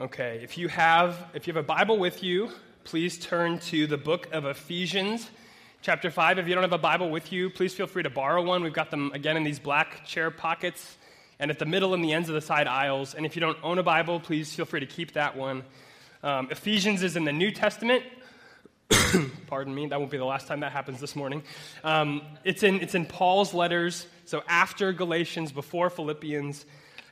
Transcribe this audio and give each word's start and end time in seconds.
Okay, 0.00 0.38
if 0.44 0.56
you 0.56 0.68
have 0.68 1.28
if 1.34 1.48
you 1.48 1.52
have 1.52 1.64
a 1.64 1.66
Bible 1.66 1.98
with 1.98 2.22
you, 2.22 2.52
please 2.84 3.18
turn 3.18 3.58
to 3.58 3.88
the 3.88 3.96
book 3.96 4.28
of 4.30 4.44
Ephesians, 4.44 5.28
chapter 5.82 6.08
5. 6.08 6.38
If 6.38 6.46
you 6.46 6.54
don't 6.54 6.62
have 6.62 6.72
a 6.72 6.78
Bible 6.78 7.10
with 7.10 7.32
you, 7.32 7.50
please 7.50 7.74
feel 7.74 7.88
free 7.88 8.04
to 8.04 8.10
borrow 8.10 8.44
one. 8.44 8.62
We've 8.62 8.72
got 8.72 8.92
them 8.92 9.10
again 9.12 9.36
in 9.36 9.42
these 9.42 9.58
black 9.58 10.06
chair 10.06 10.30
pockets 10.30 10.96
and 11.40 11.50
at 11.50 11.58
the 11.58 11.64
middle 11.64 11.94
and 11.94 12.04
the 12.04 12.12
ends 12.12 12.28
of 12.28 12.36
the 12.36 12.40
side 12.40 12.68
aisles. 12.68 13.16
And 13.16 13.26
if 13.26 13.34
you 13.34 13.40
don't 13.40 13.58
own 13.64 13.78
a 13.78 13.82
Bible, 13.82 14.20
please 14.20 14.54
feel 14.54 14.66
free 14.66 14.78
to 14.78 14.86
keep 14.86 15.14
that 15.14 15.36
one. 15.36 15.64
Um, 16.22 16.46
Ephesians 16.48 17.02
is 17.02 17.16
in 17.16 17.24
the 17.24 17.32
New 17.32 17.50
Testament. 17.50 18.04
Pardon 19.48 19.74
me, 19.74 19.88
that 19.88 19.98
won't 19.98 20.12
be 20.12 20.16
the 20.16 20.24
last 20.24 20.46
time 20.46 20.60
that 20.60 20.70
happens 20.70 21.00
this 21.00 21.16
morning. 21.16 21.42
Um, 21.82 22.22
it's, 22.44 22.62
in, 22.62 22.76
it's 22.82 22.94
in 22.94 23.04
Paul's 23.04 23.52
letters, 23.52 24.06
so 24.26 24.44
after 24.46 24.92
Galatians, 24.92 25.50
before 25.50 25.90
Philippians, 25.90 26.66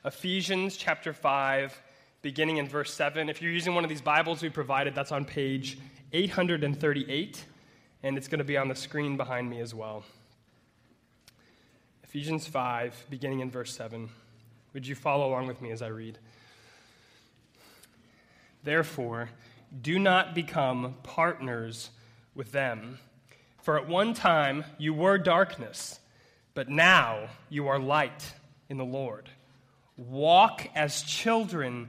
Ephesians 0.05 0.77
chapter 0.77 1.13
5 1.13 1.83
beginning 2.27 2.57
in 2.57 2.67
verse 2.67 2.93
7. 2.93 3.29
If 3.29 3.41
you're 3.41 3.53
using 3.53 3.77
one 3.77 3.85
of 3.85 3.89
these 3.89 4.01
Bibles 4.01 4.43
we 4.43 4.49
provided, 4.49 4.97
that's 4.97 5.13
on 5.13 5.25
page 5.25 5.79
838, 6.13 7.45
and 8.03 8.19
it's 8.19 8.27
going 8.27 8.41
to 8.41 8.45
be 8.45 8.57
on 8.57 8.67
the 8.67 8.75
screen 8.75 9.17
behind 9.17 9.49
me 9.49 9.61
as 9.61 9.73
well. 9.73 10.03
Ephesians 12.03 12.45
5, 12.45 13.07
beginning 13.11 13.39
in 13.39 13.51
verse 13.53 13.73
7. 13.77 14.09
Would 14.75 14.89
you 14.89 14.97
follow 14.97 15.29
along 15.29 15.47
with 15.47 15.63
me 15.63 15.71
as 15.71 15.83
I 15.83 15.87
read? 15.87 16.19
Therefore, 18.65 19.31
do 19.81 19.97
not 19.97 20.35
become 20.35 20.97
partners 21.05 21.91
with 22.35 22.51
them. 22.51 22.99
For 23.63 23.79
at 23.79 23.87
one 23.87 24.15
time 24.15 24.65
you 24.79 24.95
were 24.95 25.17
darkness, 25.17 26.01
but 26.55 26.69
now 26.69 27.29
you 27.49 27.69
are 27.69 27.79
light 27.79 28.33
in 28.69 28.79
the 28.79 28.85
Lord. 28.85 29.29
Walk 29.97 30.69
as 30.75 31.03
children 31.03 31.89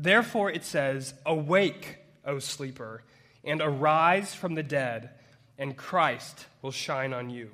Therefore, 0.00 0.48
it 0.48 0.64
says, 0.64 1.12
Awake, 1.26 1.98
O 2.24 2.38
sleeper, 2.38 3.02
and 3.42 3.60
arise 3.60 4.32
from 4.32 4.54
the 4.54 4.62
dead, 4.62 5.10
and 5.58 5.76
Christ 5.76 6.46
will 6.62 6.70
shine 6.70 7.12
on 7.12 7.30
you. 7.30 7.50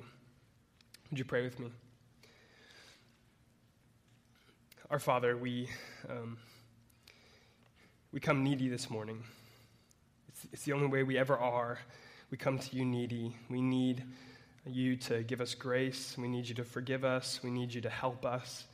Would 1.09 1.17
you 1.17 1.25
pray 1.25 1.41
with 1.41 1.59
me? 1.59 1.71
Our 4.91 4.99
Father, 4.99 5.35
we, 5.35 5.69
um, 6.07 6.37
we 8.11 8.19
come 8.19 8.43
needy 8.43 8.69
this 8.69 8.91
morning. 8.91 9.23
It's, 10.27 10.47
it's 10.53 10.63
the 10.65 10.73
only 10.73 10.85
way 10.85 11.01
we 11.01 11.17
ever 11.17 11.35
are. 11.35 11.79
We 12.29 12.37
come 12.37 12.59
to 12.59 12.75
you 12.75 12.85
needy. 12.85 13.35
We 13.49 13.59
need 13.59 14.03
you 14.67 14.97
to 14.97 15.23
give 15.23 15.41
us 15.41 15.55
grace. 15.55 16.15
We 16.15 16.27
need 16.27 16.47
you 16.47 16.53
to 16.55 16.63
forgive 16.63 17.05
us. 17.05 17.39
We 17.43 17.49
need 17.49 17.73
you 17.73 17.81
to 17.81 17.89
help 17.89 18.23
us. 18.23 18.65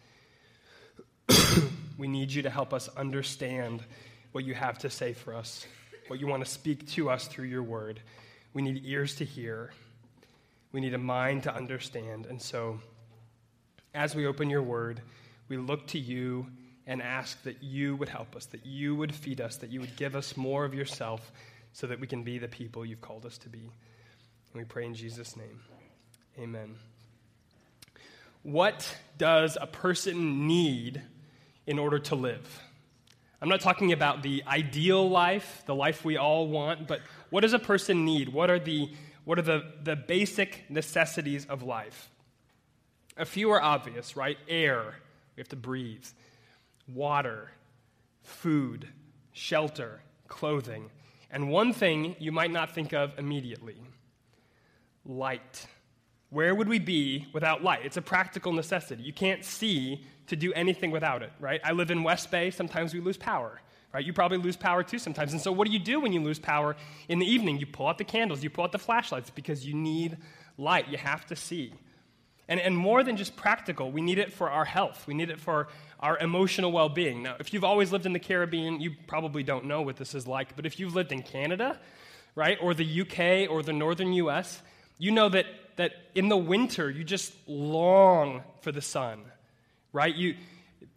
we 2.01 2.07
need 2.07 2.33
you 2.33 2.41
to 2.41 2.49
help 2.49 2.73
us 2.73 2.89
understand 2.97 3.83
what 4.31 4.43
you 4.43 4.55
have 4.55 4.79
to 4.79 4.89
say 4.89 5.13
for 5.13 5.35
us, 5.35 5.67
what 6.07 6.19
you 6.19 6.25
want 6.25 6.43
to 6.43 6.49
speak 6.49 6.87
to 6.87 7.11
us 7.11 7.27
through 7.27 7.45
your 7.45 7.61
word. 7.61 7.99
We 8.55 8.63
need 8.63 8.81
ears 8.83 9.17
to 9.17 9.23
hear. 9.23 9.71
We 10.71 10.81
need 10.81 10.95
a 10.95 10.97
mind 10.97 11.43
to 11.43 11.53
understand. 11.53 12.25
And 12.25 12.41
so, 12.41 12.79
as 13.93 14.15
we 14.15 14.25
open 14.25 14.49
your 14.49 14.63
word, 14.63 14.99
we 15.47 15.57
look 15.57 15.85
to 15.89 15.99
you 15.99 16.47
and 16.87 17.03
ask 17.03 17.39
that 17.43 17.61
you 17.61 17.95
would 17.97 18.09
help 18.09 18.35
us, 18.35 18.47
that 18.47 18.65
you 18.65 18.95
would 18.95 19.13
feed 19.13 19.39
us, 19.39 19.57
that 19.57 19.69
you 19.69 19.79
would 19.79 19.95
give 19.95 20.15
us 20.15 20.35
more 20.35 20.65
of 20.65 20.73
yourself 20.73 21.31
so 21.71 21.85
that 21.85 21.99
we 21.99 22.07
can 22.07 22.23
be 22.23 22.39
the 22.39 22.47
people 22.47 22.83
you've 22.83 23.01
called 23.01 23.27
us 23.27 23.37
to 23.37 23.47
be. 23.47 23.59
And 23.59 24.55
we 24.55 24.63
pray 24.63 24.87
in 24.87 24.95
Jesus' 24.95 25.37
name. 25.37 25.59
Amen. 26.39 26.77
What 28.41 28.97
does 29.19 29.55
a 29.61 29.67
person 29.67 30.47
need 30.47 31.03
in 31.65 31.79
order 31.79 31.99
to 31.99 32.15
live? 32.15 32.61
I'm 33.41 33.49
not 33.49 33.61
talking 33.61 33.91
about 33.91 34.21
the 34.21 34.43
ideal 34.45 35.09
life, 35.09 35.63
the 35.65 35.73
life 35.73 36.05
we 36.05 36.15
all 36.15 36.47
want, 36.47 36.87
but 36.87 37.01
what 37.31 37.41
does 37.41 37.53
a 37.53 37.59
person 37.59 38.05
need? 38.05 38.29
What 38.29 38.51
are 38.51 38.59
the, 38.59 38.91
what 39.25 39.39
are 39.39 39.43
the, 39.43 39.63
the 39.83 39.95
basic 39.95 40.69
necessities 40.69 41.45
of 41.45 41.63
life? 41.63 42.09
A 43.17 43.25
few 43.25 43.49
are 43.51 43.61
obvious, 43.61 44.15
right? 44.15 44.37
Air, 44.47 44.95
we 45.35 45.41
have 45.41 45.49
to 45.49 45.55
breathe, 45.55 46.05
water, 46.87 47.49
food, 48.21 48.87
shelter, 49.33 50.01
clothing. 50.27 50.89
And 51.31 51.49
one 51.49 51.73
thing 51.73 52.15
you 52.19 52.31
might 52.31 52.51
not 52.51 52.75
think 52.75 52.93
of 52.93 53.17
immediately 53.17 53.77
light. 55.05 55.65
Where 56.31 56.55
would 56.55 56.69
we 56.69 56.79
be 56.79 57.27
without 57.33 57.61
light? 57.61 57.81
It's 57.83 57.97
a 57.97 58.01
practical 58.01 58.53
necessity. 58.53 59.03
You 59.03 59.11
can't 59.11 59.43
see 59.43 60.05
to 60.27 60.37
do 60.37 60.53
anything 60.53 60.89
without 60.89 61.21
it, 61.21 61.31
right? 61.41 61.59
I 61.61 61.73
live 61.73 61.91
in 61.91 62.03
West 62.03 62.31
Bay. 62.31 62.51
Sometimes 62.51 62.93
we 62.93 63.01
lose 63.01 63.17
power, 63.17 63.59
right? 63.93 64.03
You 64.05 64.13
probably 64.13 64.37
lose 64.37 64.55
power 64.55 64.81
too 64.81 64.97
sometimes. 64.97 65.33
And 65.33 65.41
so, 65.41 65.51
what 65.51 65.67
do 65.67 65.73
you 65.73 65.79
do 65.79 65.99
when 65.99 66.13
you 66.13 66.21
lose 66.21 66.39
power 66.39 66.77
in 67.09 67.19
the 67.19 67.25
evening? 67.25 67.59
You 67.59 67.65
pull 67.65 67.87
out 67.87 67.97
the 67.97 68.05
candles, 68.05 68.41
you 68.43 68.49
pull 68.49 68.63
out 68.63 68.71
the 68.71 68.79
flashlights 68.79 69.29
because 69.29 69.67
you 69.67 69.73
need 69.73 70.17
light. 70.57 70.87
You 70.87 70.97
have 70.97 71.25
to 71.27 71.35
see. 71.35 71.73
And, 72.47 72.61
and 72.61 72.77
more 72.77 73.03
than 73.03 73.17
just 73.17 73.35
practical, 73.35 73.91
we 73.91 74.01
need 74.01 74.17
it 74.17 74.31
for 74.31 74.49
our 74.49 74.65
health. 74.65 75.05
We 75.07 75.13
need 75.13 75.29
it 75.29 75.39
for 75.39 75.67
our 75.99 76.17
emotional 76.19 76.71
well 76.71 76.89
being. 76.89 77.23
Now, 77.23 77.35
if 77.41 77.53
you've 77.53 77.65
always 77.65 77.91
lived 77.91 78.05
in 78.05 78.13
the 78.13 78.19
Caribbean, 78.19 78.79
you 78.79 78.91
probably 79.05 79.43
don't 79.43 79.65
know 79.65 79.81
what 79.81 79.97
this 79.97 80.15
is 80.15 80.27
like. 80.27 80.55
But 80.55 80.65
if 80.65 80.79
you've 80.79 80.95
lived 80.95 81.11
in 81.11 81.23
Canada, 81.23 81.77
right, 82.35 82.57
or 82.61 82.73
the 82.73 83.01
UK 83.01 83.51
or 83.51 83.63
the 83.63 83.73
northern 83.73 84.13
US, 84.13 84.61
you 84.97 85.11
know 85.11 85.27
that, 85.29 85.45
that 85.77 85.93
in 86.15 86.29
the 86.29 86.37
winter 86.37 86.89
you 86.89 87.03
just 87.03 87.33
long 87.47 88.43
for 88.61 88.71
the 88.71 88.81
sun 88.81 89.23
right? 89.93 90.15
You, 90.15 90.35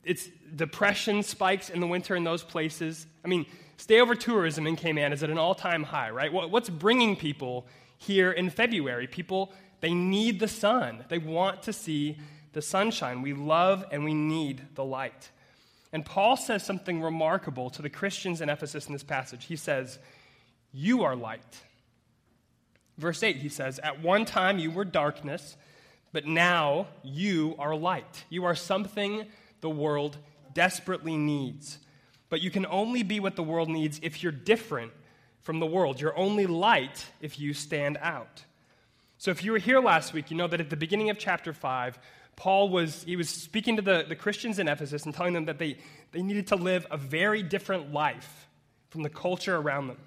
it's 0.05 0.29
depression 0.55 1.23
spikes 1.23 1.71
in 1.71 1.81
the 1.81 1.87
winter 1.87 2.15
in 2.15 2.25
those 2.25 2.43
places. 2.43 3.07
I 3.25 3.29
mean, 3.29 3.47
stayover 3.79 4.19
tourism 4.19 4.67
in 4.67 4.77
Cayman 4.77 5.13
is 5.13 5.23
at 5.23 5.31
an 5.31 5.39
all-time 5.39 5.83
high, 5.83 6.11
right? 6.11 6.33
What's 6.33 6.71
bringing 6.71 7.17
people 7.17 7.67
here 7.99 8.31
in 8.31 8.51
February? 8.51 9.07
People, 9.07 9.53
they 9.81 9.95
need 9.95 10.41
the 10.41 10.49
sun. 10.49 11.05
They 11.09 11.19
want 11.19 11.63
to 11.65 11.73
see 11.73 12.19
the 12.53 12.63
sunshine. 12.63 13.23
We 13.23 13.33
love 13.33 13.85
and 13.91 14.05
we 14.05 14.15
need 14.15 14.63
the 14.75 14.85
light. 14.85 15.31
And 15.93 16.05
Paul 16.05 16.37
says 16.37 16.65
something 16.65 17.01
remarkable 17.01 17.71
to 17.71 17.83
the 17.83 17.91
Christians 17.91 18.41
in 18.41 18.49
Ephesus 18.49 18.87
in 18.87 18.93
this 18.93 19.05
passage. 19.05 19.47
He 19.47 19.57
says, 19.57 19.99
You 20.73 21.03
are 21.05 21.15
light. 21.15 21.63
Verse 22.99 23.23
8, 23.23 23.37
he 23.37 23.49
says, 23.49 23.79
At 23.81 24.01
one 24.01 24.25
time 24.25 24.59
you 24.59 24.71
were 24.71 24.85
darkness 24.85 25.57
but 26.15 26.27
now 26.27 26.87
you 27.03 27.57
are 27.59 27.75
light. 27.75 28.25
You 28.31 28.45
are 28.45 28.55
something 28.55 29.27
the 29.61 29.69
world 29.69 30.17
desperately 30.55 31.17
needs. 31.17 31.79
But 32.29 32.41
you 32.41 32.53
can 32.53 32.65
only 32.67 33.03
be 33.03 33.19
what 33.19 33.35
the 33.35 33.43
world 33.43 33.69
needs 33.69 33.99
if 34.01 34.23
you're 34.23 34.31
different 34.31 34.93
from 35.43 35.59
the 35.59 35.67
world. 35.67 36.01
You're 36.01 36.17
only 36.17 36.47
light 36.47 37.05
if 37.21 37.41
you 37.41 37.53
stand 37.53 37.99
out. 38.01 38.45
So 39.19 39.33
if 39.33 39.43
you 39.43 39.51
were 39.51 39.59
here 39.59 39.81
last 39.81 40.13
week, 40.13 40.31
you 40.31 40.37
know 40.37 40.47
that 40.47 40.61
at 40.61 40.71
the 40.71 40.77
beginning 40.77 41.11
of 41.11 41.19
chapter 41.19 41.53
5, 41.53 41.99
Paul 42.37 42.69
was, 42.69 43.03
he 43.03 43.17
was 43.17 43.29
speaking 43.29 43.75
to 43.75 43.83
the, 43.83 44.05
the 44.09 44.15
Christians 44.15 44.61
in 44.61 44.69
Ephesus 44.69 45.07
and 45.07 45.13
telling 45.13 45.33
them 45.33 45.47
that 45.47 45.59
they, 45.59 45.79
they 46.13 46.23
needed 46.23 46.47
to 46.49 46.57
live 46.57 46.87
a 46.93 46.97
very 46.97 47.43
different 47.43 47.93
life 47.93 48.47
from 48.91 49.03
the 49.03 49.11
culture 49.11 49.57
around 49.57 49.89
them. 49.89 49.99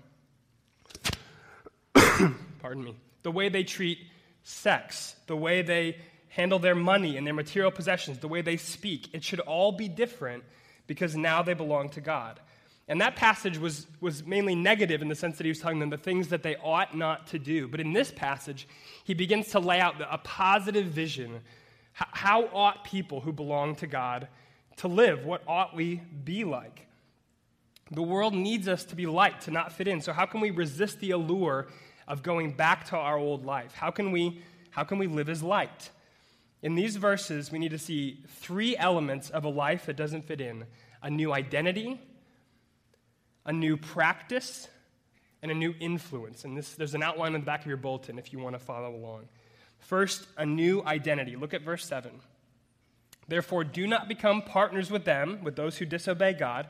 Pardon 2.67 2.83
me. 2.83 2.97
The 3.23 3.31
way 3.31 3.47
they 3.47 3.63
treat 3.63 3.97
sex, 4.43 5.15
the 5.27 5.37
way 5.37 5.61
they 5.61 5.95
handle 6.27 6.59
their 6.59 6.75
money 6.75 7.15
and 7.15 7.25
their 7.25 7.33
material 7.33 7.71
possessions, 7.71 8.19
the 8.19 8.27
way 8.27 8.41
they 8.41 8.57
speak. 8.57 9.07
It 9.13 9.23
should 9.23 9.39
all 9.39 9.71
be 9.71 9.87
different 9.87 10.43
because 10.85 11.15
now 11.15 11.41
they 11.43 11.53
belong 11.53 11.87
to 11.91 12.01
God. 12.01 12.41
And 12.89 12.99
that 12.99 13.15
passage 13.15 13.57
was, 13.57 13.87
was 14.01 14.25
mainly 14.25 14.53
negative 14.53 15.01
in 15.01 15.07
the 15.07 15.15
sense 15.15 15.37
that 15.37 15.45
he 15.45 15.49
was 15.49 15.59
telling 15.59 15.79
them 15.79 15.89
the 15.89 15.97
things 15.97 16.27
that 16.27 16.43
they 16.43 16.57
ought 16.57 16.93
not 16.93 17.27
to 17.27 17.39
do. 17.39 17.69
But 17.69 17.79
in 17.79 17.93
this 17.93 18.11
passage, 18.11 18.67
he 19.05 19.13
begins 19.13 19.47
to 19.51 19.59
lay 19.59 19.79
out 19.79 19.95
a 20.01 20.17
positive 20.17 20.87
vision. 20.87 21.39
How 21.93 22.47
ought 22.47 22.83
people 22.83 23.21
who 23.21 23.31
belong 23.31 23.75
to 23.75 23.87
God 23.87 24.27
to 24.77 24.89
live? 24.89 25.23
What 25.23 25.41
ought 25.47 25.73
we 25.73 26.01
be 26.25 26.43
like? 26.43 26.85
The 27.91 28.03
world 28.03 28.33
needs 28.33 28.67
us 28.67 28.83
to 28.85 28.95
be 28.97 29.05
light, 29.05 29.39
to 29.41 29.51
not 29.51 29.71
fit 29.71 29.87
in. 29.87 30.01
So, 30.01 30.11
how 30.11 30.25
can 30.25 30.41
we 30.41 30.51
resist 30.51 30.99
the 30.99 31.11
allure 31.11 31.67
of 32.07 32.23
going 32.23 32.51
back 32.51 32.85
to 32.89 32.97
our 32.97 33.17
old 33.17 33.45
life? 33.45 33.73
How 33.73 33.91
can 33.91 34.11
we, 34.11 34.41
how 34.71 34.83
can 34.83 34.97
we 34.97 35.07
live 35.07 35.29
as 35.29 35.43
light? 35.43 35.89
In 36.61 36.75
these 36.75 36.95
verses, 36.95 37.51
we 37.51 37.59
need 37.59 37.71
to 37.71 37.77
see 37.77 38.23
three 38.27 38.75
elements 38.77 39.29
of 39.29 39.45
a 39.45 39.49
life 39.49 39.85
that 39.85 39.95
doesn't 39.95 40.25
fit 40.25 40.41
in 40.41 40.65
a 41.03 41.09
new 41.09 41.31
identity, 41.31 42.01
a 43.45 43.53
new 43.53 43.77
practice, 43.77 44.67
and 45.41 45.51
a 45.51 45.53
new 45.53 45.75
influence. 45.79 46.43
And 46.43 46.57
this, 46.57 46.73
there's 46.73 46.95
an 46.95 47.03
outline 47.03 47.35
on 47.35 47.41
the 47.41 47.45
back 47.45 47.61
of 47.61 47.67
your 47.67 47.77
bulletin 47.77 48.17
if 48.17 48.33
you 48.33 48.39
want 48.39 48.55
to 48.55 48.59
follow 48.59 48.95
along. 48.95 49.27
First, 49.79 50.25
a 50.37 50.45
new 50.45 50.81
identity. 50.83 51.35
Look 51.35 51.53
at 51.53 51.61
verse 51.61 51.85
7. 51.85 52.11
Therefore, 53.27 53.63
do 53.63 53.85
not 53.85 54.07
become 54.07 54.41
partners 54.41 54.89
with 54.89 55.05
them, 55.05 55.43
with 55.43 55.55
those 55.55 55.77
who 55.77 55.85
disobey 55.85 56.33
God. 56.33 56.67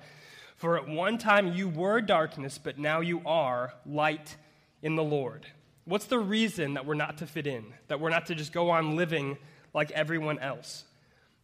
For 0.55 0.77
at 0.77 0.87
one 0.87 1.17
time 1.17 1.53
you 1.53 1.69
were 1.69 2.01
darkness, 2.01 2.57
but 2.57 2.79
now 2.79 2.99
you 2.99 3.21
are 3.25 3.73
light 3.85 4.35
in 4.81 4.95
the 4.95 5.03
Lord. 5.03 5.45
What's 5.85 6.05
the 6.05 6.19
reason 6.19 6.73
that 6.73 6.85
we're 6.85 6.95
not 6.95 7.17
to 7.19 7.27
fit 7.27 7.47
in, 7.47 7.73
that 7.87 7.99
we're 7.99 8.09
not 8.09 8.25
to 8.27 8.35
just 8.35 8.51
go 8.51 8.69
on 8.69 8.95
living 8.95 9.37
like 9.73 9.91
everyone 9.91 10.39
else? 10.39 10.83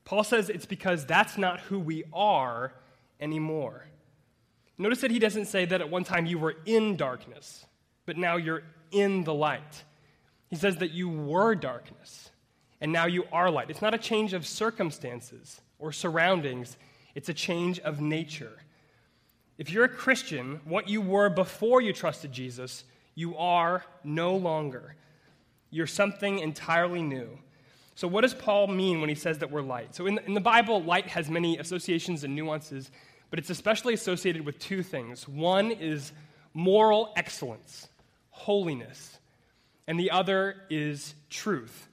Paul 0.06 0.24
says 0.24 0.50
it's 0.50 0.66
because 0.66 1.06
that's 1.06 1.38
not 1.38 1.62
who 1.62 1.80
we 1.80 2.04
are 2.12 2.74
anymore. 3.20 3.88
Notice 4.78 5.02
that 5.02 5.12
he 5.12 5.20
doesn't 5.20 5.46
say 5.46 5.66
that 5.66 5.82
at 5.82 5.90
one 5.90 6.04
time 6.04 6.26
you 6.26 6.38
were 6.38 6.56
in 6.66 6.98
darkness, 6.98 7.66
but 8.06 8.18
now 8.18 8.36
you're 8.36 8.64
in 8.92 9.24
the 9.24 9.34
light. 9.34 9.84
He 10.48 10.56
says 10.56 10.78
that 10.78 10.92
you 10.92 11.10
were 11.10 11.56
darkness, 11.56 12.32
and 12.82 12.92
now 12.92 13.06
you 13.06 13.26
are 13.32 13.50
light. 13.50 13.70
It's 13.70 13.82
not 13.82 13.94
a 13.94 14.00
change 14.00 14.34
of 14.34 14.46
circumstances 14.46 15.62
or 15.80 15.92
surroundings, 15.92 16.78
it's 17.16 17.30
a 17.30 17.34
change 17.34 17.80
of 17.80 18.02
nature. 18.02 18.60
If 19.58 19.70
you're 19.70 19.86
a 19.86 19.90
Christian, 19.90 20.60
what 20.66 20.90
you 20.90 21.02
were 21.02 21.30
before 21.30 21.82
you 21.82 21.94
trusted 21.94 22.32
Jesus, 22.32 22.84
you 23.16 23.38
are 23.38 23.84
no 24.04 24.36
longer. 24.36 24.96
You're 25.70 25.88
something 25.88 26.40
entirely 26.40 27.02
new. 27.02 27.40
So, 27.96 28.08
what 28.08 28.22
does 28.22 28.34
Paul 28.34 28.68
mean 28.68 29.00
when 29.00 29.10
he 29.10 29.16
says 29.16 29.40
that 29.40 29.52
we're 29.52 29.62
light? 29.62 29.96
So, 29.96 30.08
in 30.08 30.16
the, 30.16 30.26
in 30.26 30.34
the 30.34 30.42
Bible, 30.42 30.82
light 30.84 31.08
has 31.08 31.30
many 31.30 31.58
associations 31.58 32.24
and 32.24 32.36
nuances 32.36 32.90
but 33.34 33.40
it's 33.40 33.50
especially 33.50 33.96
associated 33.96 34.46
with 34.46 34.60
two 34.60 34.84
things. 34.84 35.28
One 35.28 35.72
is 35.72 36.12
moral 36.54 37.12
excellence, 37.16 37.88
holiness, 38.30 39.18
and 39.88 40.00
the 40.00 40.12
other 40.12 40.56
is 40.70 41.16
truth. 41.32 41.88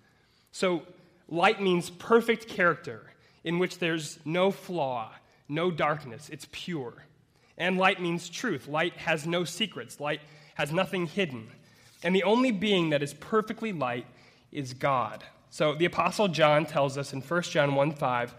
So, 0.52 0.82
light 1.31 1.62
means 1.62 1.88
perfect 1.88 2.46
character 2.46 3.11
in 3.43 3.58
which 3.58 3.78
there's 3.78 4.19
no 4.26 4.50
flaw, 4.50 5.12
no 5.49 5.70
darkness, 5.70 6.28
it's 6.28 6.46
pure. 6.52 6.93
And 7.56 7.78
light 7.78 8.02
means 8.02 8.28
truth. 8.28 8.69
Light 8.69 8.99
has 8.99 9.26
no 9.26 9.44
secrets, 9.44 9.99
light 9.99 10.20
has 10.55 10.73
nothing 10.73 11.06
hidden. 11.06 11.50
And 12.02 12.14
the 12.14 12.23
only 12.23 12.50
being 12.50 12.91
that 12.91 13.02
is 13.02 13.14
perfectly 13.14 13.73
light 13.73 14.06
is 14.52 14.73
God. 14.73 15.25
So 15.50 15.75
the 15.75 15.85
Apostle 15.85 16.29
John 16.29 16.64
tells 16.64 16.97
us 16.97 17.12
in 17.12 17.20
1 17.20 17.43
John 17.43 17.75
1 17.75 17.93
5, 17.93 18.35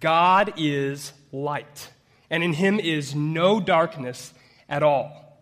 God 0.00 0.54
is 0.56 1.12
light 1.32 1.90
and 2.30 2.42
in 2.42 2.54
him 2.54 2.80
is 2.80 3.14
no 3.14 3.60
darkness 3.60 4.32
at 4.68 4.82
all. 4.82 5.38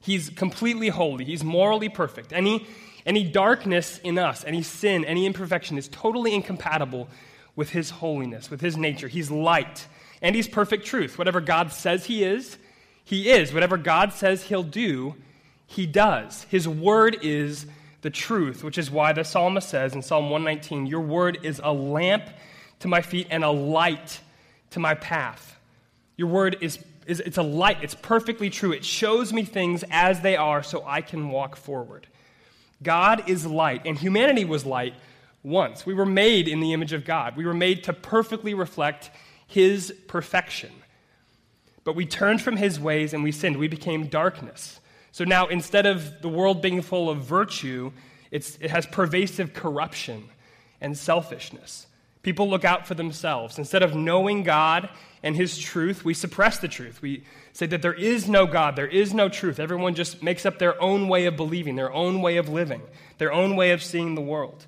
He's 0.00 0.30
completely 0.30 0.88
holy, 0.88 1.24
he's 1.24 1.44
morally 1.44 1.88
perfect. 1.88 2.32
Any, 2.32 2.66
any 3.04 3.24
darkness 3.24 3.98
in 3.98 4.18
us, 4.18 4.44
any 4.44 4.62
sin, 4.62 5.04
any 5.04 5.26
imperfection 5.26 5.76
is 5.76 5.88
totally 5.88 6.34
incompatible 6.34 7.08
with 7.54 7.70
his 7.70 7.90
holiness, 7.90 8.50
with 8.50 8.60
his 8.60 8.76
nature. 8.76 9.08
He's 9.08 9.30
light, 9.30 9.86
and 10.22 10.34
he's 10.34 10.48
perfect 10.48 10.86
truth. 10.86 11.18
Whatever 11.18 11.40
God 11.40 11.72
says 11.72 12.06
he 12.06 12.24
is, 12.24 12.56
he 13.10 13.28
is. 13.28 13.52
Whatever 13.52 13.76
God 13.76 14.12
says 14.12 14.44
he'll 14.44 14.62
do, 14.62 15.16
he 15.66 15.84
does. 15.84 16.44
His 16.44 16.68
word 16.68 17.18
is 17.22 17.66
the 18.02 18.10
truth, 18.10 18.62
which 18.62 18.78
is 18.78 18.88
why 18.88 19.12
the 19.12 19.24
psalmist 19.24 19.68
says 19.68 19.94
in 19.94 20.02
Psalm 20.02 20.30
119, 20.30 20.86
Your 20.86 21.00
word 21.00 21.38
is 21.42 21.60
a 21.62 21.72
lamp 21.72 22.22
to 22.78 22.86
my 22.86 23.02
feet 23.02 23.26
and 23.28 23.42
a 23.42 23.50
light 23.50 24.20
to 24.70 24.78
my 24.78 24.94
path. 24.94 25.58
Your 26.16 26.28
word 26.28 26.58
is, 26.60 26.78
is 27.04 27.18
it's 27.18 27.36
a 27.36 27.42
light. 27.42 27.78
It's 27.82 27.96
perfectly 27.96 28.48
true. 28.48 28.70
It 28.70 28.84
shows 28.84 29.32
me 29.32 29.42
things 29.42 29.82
as 29.90 30.20
they 30.20 30.36
are 30.36 30.62
so 30.62 30.84
I 30.86 31.00
can 31.00 31.30
walk 31.30 31.56
forward. 31.56 32.06
God 32.80 33.28
is 33.28 33.44
light, 33.44 33.82
and 33.86 33.98
humanity 33.98 34.44
was 34.44 34.64
light 34.64 34.94
once. 35.42 35.84
We 35.84 35.94
were 35.94 36.06
made 36.06 36.46
in 36.46 36.60
the 36.60 36.72
image 36.72 36.92
of 36.92 37.04
God. 37.04 37.36
We 37.36 37.44
were 37.44 37.54
made 37.54 37.82
to 37.84 37.92
perfectly 37.92 38.54
reflect 38.54 39.10
his 39.48 39.92
perfection. 40.06 40.70
But 41.90 41.96
we 41.96 42.06
turned 42.06 42.40
from 42.40 42.56
his 42.56 42.78
ways 42.78 43.12
and 43.12 43.24
we 43.24 43.32
sinned. 43.32 43.56
We 43.56 43.66
became 43.66 44.06
darkness. 44.06 44.78
So 45.10 45.24
now, 45.24 45.48
instead 45.48 45.86
of 45.86 46.22
the 46.22 46.28
world 46.28 46.62
being 46.62 46.82
full 46.82 47.10
of 47.10 47.18
virtue, 47.18 47.90
it 48.30 48.60
has 48.70 48.86
pervasive 48.86 49.54
corruption 49.54 50.28
and 50.80 50.96
selfishness. 50.96 51.88
People 52.22 52.48
look 52.48 52.64
out 52.64 52.86
for 52.86 52.94
themselves. 52.94 53.58
Instead 53.58 53.82
of 53.82 53.96
knowing 53.96 54.44
God 54.44 54.88
and 55.24 55.34
His 55.34 55.58
truth, 55.58 56.04
we 56.04 56.14
suppress 56.14 56.58
the 56.58 56.68
truth. 56.68 57.02
We 57.02 57.24
say 57.54 57.66
that 57.66 57.82
there 57.82 57.92
is 57.92 58.28
no 58.28 58.46
God, 58.46 58.76
there 58.76 58.86
is 58.86 59.12
no 59.12 59.28
truth. 59.28 59.58
Everyone 59.58 59.96
just 59.96 60.22
makes 60.22 60.46
up 60.46 60.60
their 60.60 60.80
own 60.80 61.08
way 61.08 61.26
of 61.26 61.36
believing, 61.36 61.74
their 61.74 61.92
own 61.92 62.22
way 62.22 62.36
of 62.36 62.48
living, 62.48 62.82
their 63.18 63.32
own 63.32 63.56
way 63.56 63.72
of 63.72 63.82
seeing 63.82 64.14
the 64.14 64.20
world. 64.20 64.64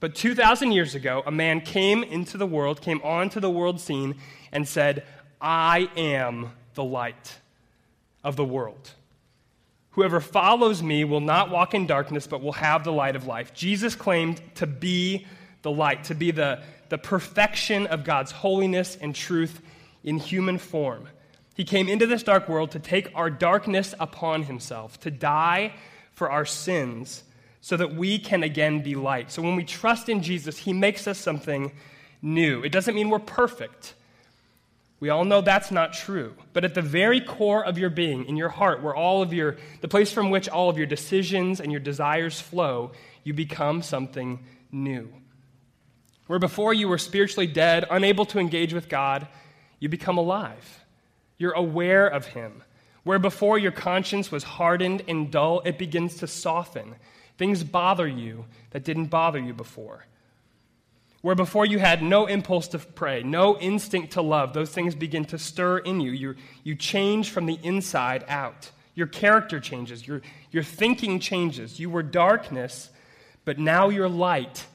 But 0.00 0.14
2,000 0.14 0.72
years 0.72 0.94
ago, 0.94 1.22
a 1.24 1.30
man 1.30 1.62
came 1.62 2.02
into 2.02 2.36
the 2.36 2.44
world, 2.44 2.82
came 2.82 3.00
onto 3.02 3.40
the 3.40 3.48
world 3.48 3.80
scene, 3.80 4.16
and 4.52 4.68
said, 4.68 5.04
I 5.42 5.90
am 5.96 6.52
the 6.74 6.84
light 6.84 7.38
of 8.22 8.36
the 8.36 8.44
world. 8.44 8.92
Whoever 9.90 10.20
follows 10.20 10.82
me 10.82 11.04
will 11.04 11.20
not 11.20 11.50
walk 11.50 11.74
in 11.74 11.86
darkness, 11.86 12.26
but 12.26 12.40
will 12.40 12.52
have 12.52 12.84
the 12.84 12.92
light 12.92 13.16
of 13.16 13.26
life. 13.26 13.52
Jesus 13.52 13.94
claimed 13.94 14.40
to 14.54 14.66
be 14.66 15.26
the 15.60 15.70
light, 15.70 16.04
to 16.04 16.14
be 16.14 16.30
the, 16.30 16.62
the 16.88 16.96
perfection 16.96 17.86
of 17.88 18.04
God's 18.04 18.30
holiness 18.30 18.96
and 19.00 19.14
truth 19.14 19.60
in 20.02 20.16
human 20.16 20.56
form. 20.56 21.08
He 21.54 21.64
came 21.64 21.88
into 21.88 22.06
this 22.06 22.22
dark 22.22 22.48
world 22.48 22.70
to 22.70 22.78
take 22.78 23.10
our 23.14 23.28
darkness 23.28 23.94
upon 24.00 24.44
himself, 24.44 24.98
to 25.00 25.10
die 25.10 25.74
for 26.12 26.30
our 26.30 26.46
sins, 26.46 27.24
so 27.60 27.76
that 27.76 27.94
we 27.94 28.18
can 28.18 28.42
again 28.42 28.82
be 28.82 28.94
light. 28.94 29.30
So 29.30 29.42
when 29.42 29.56
we 29.56 29.64
trust 29.64 30.08
in 30.08 30.22
Jesus, 30.22 30.58
he 30.58 30.72
makes 30.72 31.06
us 31.06 31.18
something 31.18 31.72
new. 32.22 32.62
It 32.62 32.72
doesn't 32.72 32.94
mean 32.94 33.10
we're 33.10 33.18
perfect. 33.18 33.94
We 35.02 35.08
all 35.08 35.24
know 35.24 35.40
that's 35.40 35.72
not 35.72 35.94
true. 35.94 36.32
But 36.52 36.64
at 36.64 36.74
the 36.74 36.80
very 36.80 37.20
core 37.20 37.64
of 37.64 37.76
your 37.76 37.90
being, 37.90 38.26
in 38.26 38.36
your 38.36 38.50
heart, 38.50 38.84
where 38.84 38.94
all 38.94 39.20
of 39.20 39.32
your, 39.32 39.56
the 39.80 39.88
place 39.88 40.12
from 40.12 40.30
which 40.30 40.48
all 40.48 40.70
of 40.70 40.78
your 40.78 40.86
decisions 40.86 41.58
and 41.58 41.72
your 41.72 41.80
desires 41.80 42.40
flow, 42.40 42.92
you 43.24 43.34
become 43.34 43.82
something 43.82 44.46
new. 44.70 45.12
Where 46.28 46.38
before 46.38 46.72
you 46.72 46.86
were 46.86 46.98
spiritually 46.98 47.48
dead, 47.48 47.84
unable 47.90 48.26
to 48.26 48.38
engage 48.38 48.72
with 48.72 48.88
God, 48.88 49.26
you 49.80 49.88
become 49.88 50.18
alive. 50.18 50.84
You're 51.36 51.50
aware 51.50 52.06
of 52.06 52.26
Him. 52.26 52.62
Where 53.02 53.18
before 53.18 53.58
your 53.58 53.72
conscience 53.72 54.30
was 54.30 54.44
hardened 54.44 55.02
and 55.08 55.32
dull, 55.32 55.62
it 55.64 55.78
begins 55.78 56.18
to 56.18 56.28
soften. 56.28 56.94
Things 57.38 57.64
bother 57.64 58.06
you 58.06 58.44
that 58.70 58.84
didn't 58.84 59.06
bother 59.06 59.40
you 59.40 59.52
before. 59.52 60.06
Where 61.22 61.36
before 61.36 61.64
you 61.64 61.78
had 61.78 62.02
no 62.02 62.26
impulse 62.26 62.68
to 62.68 62.78
pray, 62.78 63.22
no 63.22 63.56
instinct 63.58 64.14
to 64.14 64.22
love, 64.22 64.52
those 64.52 64.70
things 64.70 64.94
begin 64.94 65.24
to 65.26 65.38
stir 65.38 65.78
in 65.78 66.00
you. 66.00 66.10
You, 66.10 66.34
you 66.64 66.74
change 66.74 67.30
from 67.30 67.46
the 67.46 67.58
inside 67.62 68.24
out. 68.28 68.70
Your 68.94 69.06
character 69.06 69.60
changes, 69.60 70.06
your, 70.06 70.20
your 70.50 70.64
thinking 70.64 71.20
changes. 71.20 71.78
You 71.78 71.90
were 71.90 72.02
darkness, 72.02 72.90
but 73.44 73.58
now 73.58 73.88
you're 73.88 74.08
light 74.08 74.66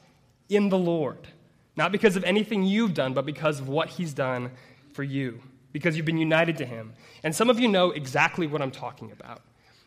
in 0.48 0.70
the 0.70 0.78
Lord. 0.78 1.28
Not 1.76 1.92
because 1.92 2.16
of 2.16 2.24
anything 2.24 2.64
you've 2.64 2.94
done, 2.94 3.14
but 3.14 3.26
because 3.26 3.60
of 3.60 3.68
what 3.68 3.90
He's 3.90 4.12
done 4.14 4.50
for 4.94 5.04
you, 5.04 5.40
because 5.72 5.96
you've 5.96 6.06
been 6.06 6.18
united 6.18 6.56
to 6.58 6.66
Him. 6.66 6.94
And 7.22 7.34
some 7.36 7.50
of 7.50 7.60
you 7.60 7.68
know 7.68 7.90
exactly 7.90 8.46
what 8.46 8.62
I'm 8.62 8.70
talking 8.70 9.12
about. 9.12 9.42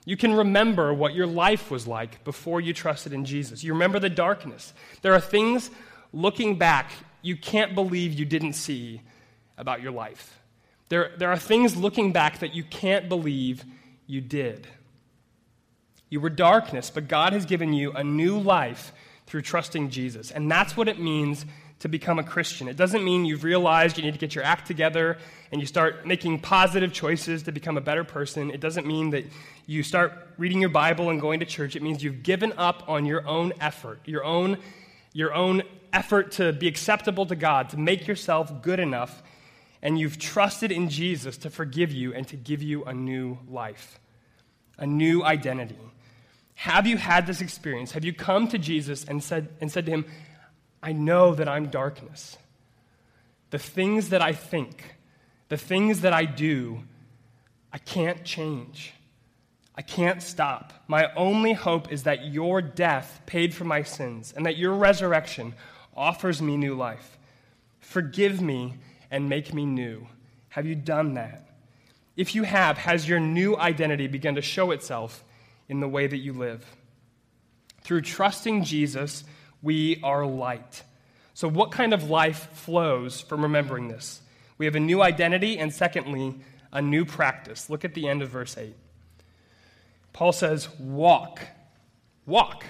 You 0.05 0.15
can 0.15 0.33
remember 0.33 0.93
what 0.93 1.13
your 1.13 1.27
life 1.27 1.69
was 1.69 1.85
like 1.85 2.23
before 2.23 2.61
you 2.61 2.73
trusted 2.73 3.13
in 3.13 3.25
Jesus. 3.25 3.63
You 3.63 3.73
remember 3.73 3.99
the 3.99 4.09
darkness. 4.09 4.73
There 5.01 5.13
are 5.13 5.19
things 5.19 5.69
looking 6.13 6.57
back 6.57 6.91
you 7.21 7.37
can't 7.37 7.75
believe 7.75 8.13
you 8.13 8.25
didn't 8.25 8.53
see 8.53 9.01
about 9.57 9.81
your 9.81 9.91
life. 9.91 10.39
There, 10.89 11.11
there 11.17 11.31
are 11.31 11.37
things 11.37 11.75
looking 11.75 12.11
back 12.11 12.39
that 12.39 12.53
you 12.53 12.63
can't 12.63 13.07
believe 13.07 13.63
you 14.07 14.21
did. 14.21 14.67
You 16.09 16.19
were 16.19 16.29
darkness, 16.29 16.89
but 16.89 17.07
God 17.07 17.33
has 17.33 17.45
given 17.45 17.71
you 17.73 17.91
a 17.93 18.03
new 18.03 18.39
life 18.39 18.91
through 19.27 19.43
trusting 19.43 19.89
Jesus. 19.89 20.31
And 20.31 20.51
that's 20.51 20.75
what 20.75 20.89
it 20.89 20.99
means 20.99 21.45
to 21.79 21.87
become 21.87 22.19
a 22.19 22.23
Christian. 22.23 22.67
It 22.67 22.75
doesn't 22.75 23.03
mean 23.03 23.25
you've 23.25 23.43
realized 23.43 23.97
you 23.97 24.03
need 24.03 24.13
to 24.13 24.19
get 24.19 24.35
your 24.35 24.43
act 24.43 24.67
together 24.67 25.17
and 25.51 25.61
you 25.61 25.65
start 25.65 26.05
making 26.05 26.39
positive 26.39 26.91
choices 26.91 27.43
to 27.43 27.51
become 27.51 27.77
a 27.77 27.81
better 27.81 28.03
person. 28.03 28.51
It 28.51 28.59
doesn't 28.59 28.85
mean 28.85 29.11
that 29.11 29.25
you 29.65 29.81
start 29.81 30.13
reading 30.37 30.59
your 30.59 30.69
Bible 30.69 31.09
and 31.09 31.21
going 31.21 31.39
to 31.39 31.45
church. 31.45 31.75
It 31.75 31.81
means 31.81 32.03
you've 32.03 32.23
given 32.23 32.53
up 32.57 32.83
on 32.87 33.05
your 33.05 33.25
own 33.27 33.53
effort, 33.61 33.99
your 34.05 34.23
own, 34.23 34.57
your 35.13 35.33
own 35.33 35.63
effort 35.93 36.31
to 36.33 36.53
be 36.53 36.67
acceptable 36.67 37.25
to 37.25 37.35
God, 37.35 37.69
to 37.69 37.77
make 37.77 38.07
yourself 38.07 38.61
good 38.61 38.79
enough, 38.79 39.21
and 39.81 39.99
you've 39.99 40.19
trusted 40.19 40.71
in 40.71 40.89
Jesus 40.89 41.37
to 41.39 41.49
forgive 41.49 41.91
you 41.91 42.13
and 42.13 42.27
to 42.27 42.37
give 42.37 42.61
you 42.61 42.83
a 42.85 42.93
new 42.93 43.37
life, 43.49 43.99
a 44.77 44.85
new 44.85 45.23
identity. 45.23 45.79
Have 46.55 46.85
you 46.85 46.97
had 46.97 47.25
this 47.25 47.41
experience? 47.41 47.91
Have 47.93 48.05
you 48.05 48.13
come 48.13 48.47
to 48.49 48.57
Jesus 48.57 49.03
and 49.03 49.23
said, 49.23 49.49
and 49.59 49.71
said 49.71 49.85
to 49.87 49.91
him, 49.91 50.05
I 50.83 50.93
know 50.93 51.33
that 51.35 51.47
I'm 51.47 51.67
darkness. 51.67 52.37
The 53.49 53.59
things 53.59 54.09
that 54.09 54.21
I 54.21 54.33
think, 54.33 54.95
the 55.49 55.57
things 55.57 56.01
that 56.01 56.13
I 56.13 56.25
do, 56.25 56.83
I 57.73 57.77
can't 57.79 58.23
change. 58.23 58.93
I 59.75 59.81
can't 59.81 60.21
stop. 60.21 60.73
My 60.87 61.13
only 61.15 61.53
hope 61.53 61.91
is 61.91 62.03
that 62.03 62.25
your 62.25 62.61
death 62.61 63.21
paid 63.25 63.53
for 63.53 63.63
my 63.63 63.83
sins 63.83 64.33
and 64.35 64.45
that 64.45 64.57
your 64.57 64.73
resurrection 64.73 65.53
offers 65.95 66.41
me 66.41 66.57
new 66.57 66.75
life. 66.75 67.17
Forgive 67.79 68.41
me 68.41 68.75
and 69.09 69.29
make 69.29 69.53
me 69.53 69.65
new. 69.65 70.07
Have 70.49 70.65
you 70.65 70.75
done 70.75 71.13
that? 71.13 71.47
If 72.17 72.35
you 72.35 72.43
have, 72.43 72.77
has 72.77 73.07
your 73.07 73.19
new 73.19 73.55
identity 73.55 74.07
begun 74.07 74.35
to 74.35 74.41
show 74.41 74.71
itself 74.71 75.23
in 75.69 75.79
the 75.79 75.87
way 75.87 76.07
that 76.07 76.17
you 76.17 76.33
live? 76.33 76.65
Through 77.81 78.01
trusting 78.01 78.65
Jesus, 78.65 79.23
we 79.61 79.99
are 80.03 80.25
light. 80.25 80.83
So, 81.33 81.47
what 81.47 81.71
kind 81.71 81.93
of 81.93 82.09
life 82.09 82.49
flows 82.53 83.21
from 83.21 83.41
remembering 83.41 83.87
this? 83.87 84.21
We 84.57 84.65
have 84.65 84.75
a 84.75 84.79
new 84.79 85.01
identity, 85.01 85.57
and 85.57 85.73
secondly, 85.73 86.35
a 86.71 86.81
new 86.81 87.05
practice. 87.05 87.69
Look 87.69 87.85
at 87.85 87.93
the 87.93 88.07
end 88.07 88.21
of 88.21 88.29
verse 88.29 88.57
8. 88.57 88.75
Paul 90.13 90.31
says, 90.31 90.69
Walk. 90.79 91.41
Walk. 92.25 92.63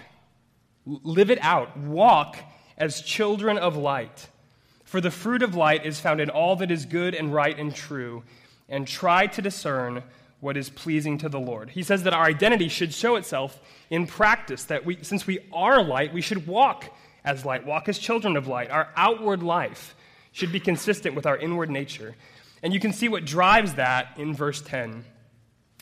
Live 0.85 1.29
it 1.29 1.39
out. 1.41 1.77
Walk 1.77 2.37
as 2.77 3.01
children 3.01 3.57
of 3.57 3.77
light. 3.77 4.27
For 4.83 4.99
the 4.99 5.11
fruit 5.11 5.43
of 5.43 5.55
light 5.55 5.85
is 5.85 5.99
found 5.99 6.19
in 6.19 6.29
all 6.29 6.55
that 6.57 6.71
is 6.71 6.85
good 6.85 7.15
and 7.15 7.33
right 7.33 7.57
and 7.57 7.73
true, 7.73 8.23
and 8.67 8.87
try 8.87 9.27
to 9.27 9.41
discern 9.41 10.03
what 10.41 10.57
is 10.57 10.69
pleasing 10.69 11.17
to 11.19 11.29
the 11.29 11.39
Lord. 11.39 11.69
He 11.69 11.83
says 11.83 12.03
that 12.03 12.13
our 12.13 12.25
identity 12.25 12.67
should 12.67 12.93
show 12.93 13.15
itself 13.15 13.59
in 13.89 14.07
practice, 14.07 14.65
that 14.65 14.85
we, 14.85 14.97
since 15.03 15.25
we 15.25 15.39
are 15.53 15.81
light, 15.83 16.13
we 16.13 16.21
should 16.21 16.47
walk 16.47 16.85
as 17.23 17.45
light, 17.45 17.65
walk 17.65 17.87
as 17.87 17.99
children 17.99 18.35
of 18.35 18.47
light. 18.47 18.71
Our 18.71 18.89
outward 18.95 19.43
life 19.43 19.95
should 20.31 20.51
be 20.51 20.59
consistent 20.59 21.15
with 21.15 21.25
our 21.25 21.37
inward 21.37 21.69
nature. 21.69 22.15
And 22.63 22.73
you 22.73 22.79
can 22.79 22.91
see 22.91 23.07
what 23.07 23.25
drives 23.25 23.75
that 23.75 24.17
in 24.17 24.33
verse 24.33 24.61
10. 24.61 25.05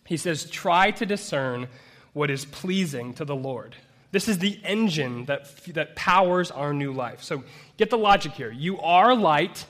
He 0.10 0.18
says, 0.18 0.50
Try 0.50 0.89
to 0.89 1.06
discern 1.06 1.68
what 2.13 2.32
is 2.32 2.44
pleasing 2.44 3.13
to 3.13 3.25
the 3.25 3.36
Lord. 3.36 3.75
This 4.12 4.28
is 4.28 4.39
the 4.39 4.60
engine 4.63 5.25
that, 5.25 5.56
that 5.68 5.96
powers 5.96 6.50
our 6.50 6.74
new 6.74 6.92
life. 6.92 7.22
So 7.22 7.44
get 7.78 7.92
the 7.92 7.98
logic 7.98 8.32
here. 8.32 8.51
You 8.51 8.80
are 8.80 9.16
light 9.16 9.68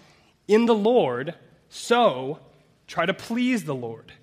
in 0.47 0.65
the 0.65 0.73
Lord, 0.73 1.35
so 1.67 2.39
try 2.87 3.05
to 3.05 3.13
please 3.13 3.65
the 3.65 3.75
Lord. 3.75 4.13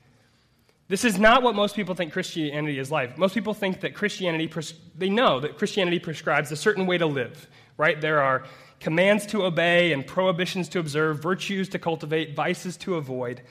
This 0.88 1.04
is 1.04 1.18
not 1.18 1.42
what 1.42 1.54
most 1.54 1.76
people 1.76 1.94
think 1.94 2.14
Christianity 2.14 2.78
is 2.78 2.90
like. 2.90 3.18
Most 3.18 3.34
people 3.34 3.52
think 3.52 3.80
that 3.80 3.94
Christianity, 3.94 4.50
they 4.96 5.10
know 5.10 5.38
that 5.40 5.58
Christianity 5.58 5.98
prescribes 5.98 6.50
a 6.50 6.56
certain 6.56 6.86
way 6.86 6.96
to 6.96 7.06
live, 7.06 7.46
right? 7.76 8.00
There 8.00 8.22
are 8.22 8.44
commands 8.80 9.26
to 9.26 9.44
obey 9.44 9.92
and 9.92 10.06
prohibitions 10.06 10.70
to 10.70 10.78
observe, 10.78 11.20
virtues 11.20 11.68
to 11.70 11.78
cultivate, 11.78 12.34
vices 12.34 12.78
to 12.78 12.94
avoid. 12.94 13.42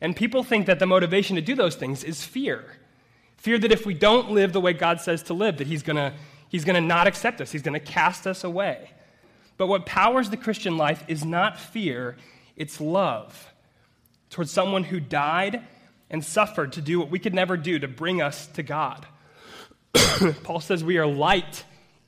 And 0.00 0.16
people 0.16 0.42
think 0.42 0.66
that 0.66 0.78
the 0.78 0.86
motivation 0.86 1.36
to 1.36 1.42
do 1.42 1.54
those 1.54 1.76
things 1.76 2.04
is 2.04 2.24
fear. 2.24 2.64
Fear 3.36 3.58
that 3.60 3.72
if 3.72 3.86
we 3.86 3.94
don't 3.94 4.30
live 4.30 4.52
the 4.52 4.60
way 4.60 4.72
God 4.72 5.00
says 5.00 5.22
to 5.24 5.34
live, 5.34 5.58
that 5.58 5.66
He's 5.66 5.82
gonna, 5.82 6.14
he's 6.48 6.64
gonna 6.64 6.80
not 6.80 7.06
accept 7.06 7.40
us, 7.40 7.52
He's 7.52 7.62
going 7.62 7.78
to 7.78 7.80
cast 7.80 8.26
us 8.26 8.44
away. 8.44 8.90
But 9.56 9.66
what 9.66 9.84
powers 9.84 10.30
the 10.30 10.38
Christian 10.38 10.78
life 10.78 11.04
is 11.06 11.24
not 11.24 11.58
fear, 11.58 12.16
it's 12.56 12.80
love 12.80 13.52
towards 14.30 14.50
someone 14.50 14.84
who 14.84 15.00
died 15.00 15.62
and 16.08 16.24
suffered 16.24 16.72
to 16.72 16.80
do 16.80 16.98
what 16.98 17.10
we 17.10 17.18
could 17.18 17.34
never 17.34 17.56
do 17.56 17.78
to 17.78 17.88
bring 17.88 18.22
us 18.22 18.46
to 18.48 18.62
God. 18.62 19.06
Paul 20.42 20.60
says 20.60 20.82
we 20.82 20.98
are 20.98 21.06
light 21.06 21.64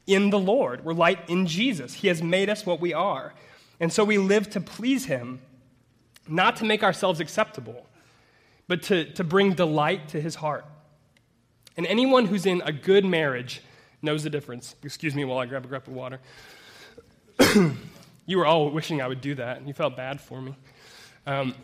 in 0.06 0.30
the 0.30 0.38
Lord. 0.38 0.84
We're 0.84 0.94
light 0.94 1.28
in 1.28 1.46
Jesus. 1.46 1.94
He 1.94 2.08
has 2.08 2.22
made 2.22 2.48
us 2.48 2.64
what 2.64 2.80
we 2.80 2.92
are. 2.92 3.34
And 3.80 3.92
so 3.92 4.04
we 4.04 4.18
live 4.18 4.50
to 4.50 4.60
please 4.60 5.06
Him, 5.06 5.40
not 6.28 6.56
to 6.56 6.64
make 6.64 6.82
ourselves 6.82 7.20
acceptable, 7.20 7.86
but 8.68 8.82
to, 8.84 9.12
to 9.12 9.24
bring 9.24 9.54
delight 9.54 10.08
to 10.08 10.20
His 10.20 10.36
heart. 10.36 10.64
And 11.76 11.86
anyone 11.86 12.26
who's 12.26 12.46
in 12.46 12.62
a 12.64 12.72
good 12.72 13.04
marriage 13.04 13.62
knows 14.02 14.24
the 14.24 14.30
difference. 14.30 14.76
Excuse 14.82 15.14
me 15.14 15.24
while 15.24 15.38
I 15.38 15.46
grab 15.46 15.64
a 15.64 15.68
cup 15.68 15.86
of 15.86 15.94
water. 15.94 16.20
you 18.26 18.38
were 18.38 18.46
all 18.46 18.70
wishing 18.70 19.00
I 19.00 19.08
would 19.08 19.20
do 19.20 19.34
that, 19.36 19.58
and 19.58 19.66
you 19.66 19.74
felt 19.74 19.96
bad 19.96 20.20
for 20.20 20.40
me. 20.40 20.54
Um, 21.26 21.54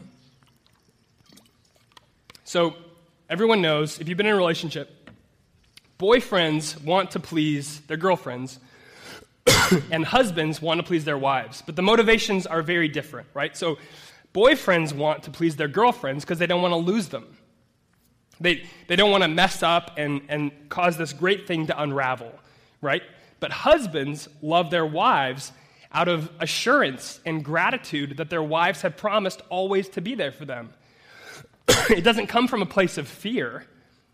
so, 2.44 2.76
everyone 3.28 3.60
knows 3.60 4.00
if 4.00 4.08
you've 4.08 4.16
been 4.16 4.26
in 4.26 4.34
a 4.34 4.38
relationship, 4.38 5.10
boyfriends 5.98 6.82
want 6.82 7.10
to 7.10 7.20
please 7.20 7.80
their 7.82 7.96
girlfriends, 7.96 8.58
and 9.90 10.04
husbands 10.04 10.62
want 10.62 10.78
to 10.78 10.86
please 10.86 11.04
their 11.04 11.18
wives. 11.18 11.62
But 11.64 11.76
the 11.76 11.82
motivations 11.82 12.46
are 12.46 12.62
very 12.62 12.88
different, 12.88 13.28
right? 13.34 13.56
So, 13.56 13.78
boyfriends 14.34 14.92
want 14.92 15.24
to 15.24 15.30
please 15.30 15.56
their 15.56 15.68
girlfriends 15.68 16.24
because 16.24 16.38
they 16.38 16.46
don't 16.46 16.62
want 16.62 16.72
to 16.72 16.78
lose 16.78 17.08
them. 17.08 17.36
They, 18.40 18.64
they 18.86 18.96
don't 18.96 19.10
want 19.10 19.24
to 19.24 19.28
mess 19.28 19.62
up 19.62 19.92
and, 19.96 20.22
and 20.28 20.52
cause 20.68 20.96
this 20.96 21.12
great 21.12 21.46
thing 21.46 21.66
to 21.66 21.82
unravel, 21.82 22.32
right? 22.80 23.02
But 23.40 23.50
husbands 23.50 24.28
love 24.42 24.70
their 24.70 24.86
wives 24.86 25.52
out 25.92 26.08
of 26.08 26.30
assurance 26.38 27.20
and 27.24 27.44
gratitude 27.44 28.18
that 28.18 28.30
their 28.30 28.42
wives 28.42 28.82
have 28.82 28.96
promised 28.96 29.42
always 29.48 29.88
to 29.90 30.00
be 30.00 30.14
there 30.14 30.32
for 30.32 30.44
them. 30.44 30.70
it 31.90 32.04
doesn't 32.04 32.26
come 32.26 32.46
from 32.46 32.62
a 32.62 32.66
place 32.66 32.98
of 32.98 33.08
fear, 33.08 33.64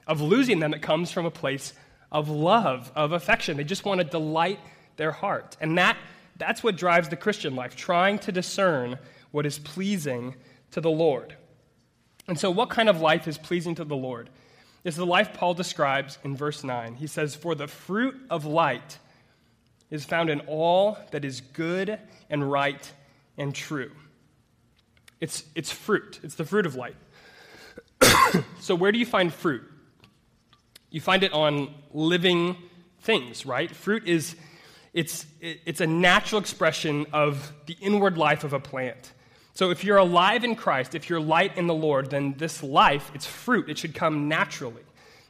of 0.07 0.21
losing 0.21 0.61
them, 0.61 0.73
it 0.73 0.83
comes 0.83 1.11
from 1.11 1.27
a 1.27 1.31
place 1.31 1.73
of 2.13 2.29
love, 2.29 2.93
of 2.95 3.13
affection. 3.13 3.57
They 3.57 3.65
just 3.65 3.85
want 3.85 4.01
to 4.01 4.05
delight 4.05 4.61
their 4.97 5.11
heart. 5.11 5.57
And 5.61 5.77
that, 5.79 5.97
that's 6.37 6.63
what 6.63 6.77
drives 6.77 7.09
the 7.09 7.17
Christian 7.17 7.57
life, 7.57 7.75
trying 7.75 8.19
to 8.21 8.33
discern 8.33 8.99
what 9.35 9.45
is 9.45 9.59
pleasing 9.59 10.33
to 10.71 10.81
the 10.81 10.91
Lord. 10.91 11.35
And 12.29 12.39
so, 12.39 12.53
what 12.53 12.71
kind 12.71 12.89
of 12.89 13.01
life 13.01 13.27
is 13.27 13.37
pleasing 13.37 13.75
to 13.75 13.85
the 13.85 13.97
Lord? 13.97 14.31
Is 14.85 14.95
the 14.95 15.05
life 15.05 15.35
Paul 15.35 15.55
describes 15.55 16.19
in 16.23 16.37
verse 16.37 16.63
9. 16.63 16.95
He 16.95 17.09
says, 17.09 17.35
For 17.35 17.57
the 17.57 17.67
fruit 17.67 18.15
of 18.31 18.45
light 18.45 18.99
is 19.91 20.05
found 20.05 20.31
in 20.31 20.39
all 20.43 20.99
that 21.11 21.25
is 21.25 21.41
good 21.41 21.99
and 22.31 22.49
right 22.49 22.93
and 23.37 23.53
true. 23.53 23.91
It's, 25.21 25.43
it's 25.57 25.73
fruit, 25.73 26.21
it's 26.23 26.37
the 26.37 26.45
fruit 26.45 26.65
of 26.65 26.77
light. 26.77 26.95
so, 28.61 28.77
where 28.77 28.93
do 28.93 29.01
you 29.01 29.07
find 29.07 29.35
fruit? 29.35 29.65
You 30.91 31.01
find 31.01 31.25
it 31.25 31.33
on 31.33 31.75
living 31.93 32.57
things, 33.01 33.45
right? 33.45 33.75
Fruit 33.75 34.07
is 34.07 34.37
it's, 34.93 35.27
it's 35.41 35.81
a 35.81 35.89
natural 35.89 36.41
expression 36.41 37.07
of 37.13 37.53
the 37.67 37.77
inward 37.81 38.17
life 38.17 38.45
of 38.45 38.53
a 38.53 38.61
plant. 38.61 39.13
So 39.55 39.71
if 39.71 39.85
you're 39.85 39.99
alive 39.99 40.43
in 40.43 40.57
Christ, 40.57 40.97
if 40.97 41.09
you're 41.09 41.21
light 41.21 41.57
in 41.57 41.69
the 41.69 41.75
Lord, 41.75 42.11
then 42.11 42.35
this 42.37 42.63
life, 42.63 43.13
its 43.15 43.25
fruit, 43.25 43.69
it 43.69 43.79
should 43.79 43.95
come 43.95 44.29
naturally, 44.29 44.83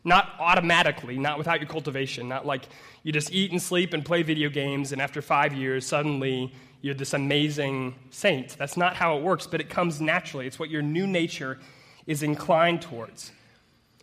not 0.02 0.32
automatically, 0.38 1.18
not 1.18 1.36
without 1.36 1.60
your 1.60 1.68
cultivation, 1.68 2.26
not 2.26 2.46
like 2.46 2.66
you 3.02 3.12
just 3.12 3.32
eat 3.32 3.50
and 3.50 3.60
sleep 3.60 3.92
and 3.92 4.02
play 4.02 4.22
video 4.22 4.48
games, 4.48 4.92
and 4.92 5.02
after 5.02 5.20
five 5.20 5.52
years, 5.52 5.86
suddenly 5.86 6.54
you're 6.80 6.94
this 6.94 7.12
amazing 7.12 7.94
saint. 8.10 8.56
That's 8.58 8.78
not 8.78 8.94
how 8.94 9.18
it 9.18 9.22
works, 9.22 9.46
but 9.46 9.60
it 9.60 9.68
comes 9.68 10.00
naturally. 10.00 10.46
It's 10.46 10.58
what 10.58 10.70
your 10.70 10.82
new 10.82 11.06
nature 11.06 11.58
is 12.06 12.22
inclined 12.22 12.80
towards. 12.80 13.30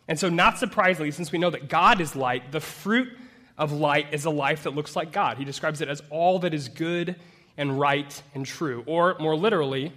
And 0.08 0.20
so, 0.20 0.30
not 0.30 0.60
surprisingly, 0.60 1.12
since 1.12 1.32
we 1.32 1.40
know 1.40 1.50
that 1.50 1.68
God 1.68 2.00
is 2.00 2.16
light, 2.16 2.52
the 2.52 2.60
fruit 2.60 3.10
of 3.58 3.72
light 3.72 4.08
is 4.12 4.26
a 4.26 4.30
life 4.30 4.64
that 4.64 4.76
looks 4.76 4.96
like 4.96 5.12
God. 5.12 5.38
He 5.38 5.46
describes 5.46 5.82
it 5.82 5.90
as 5.90 6.02
all 6.10 6.40
that 6.40 6.54
is 6.54 6.68
good 6.68 7.16
and 7.58 7.80
right 7.80 8.22
and 8.36 8.46
true. 8.46 8.84
Or, 8.88 9.16
more 9.20 9.36
literally, 9.36 9.94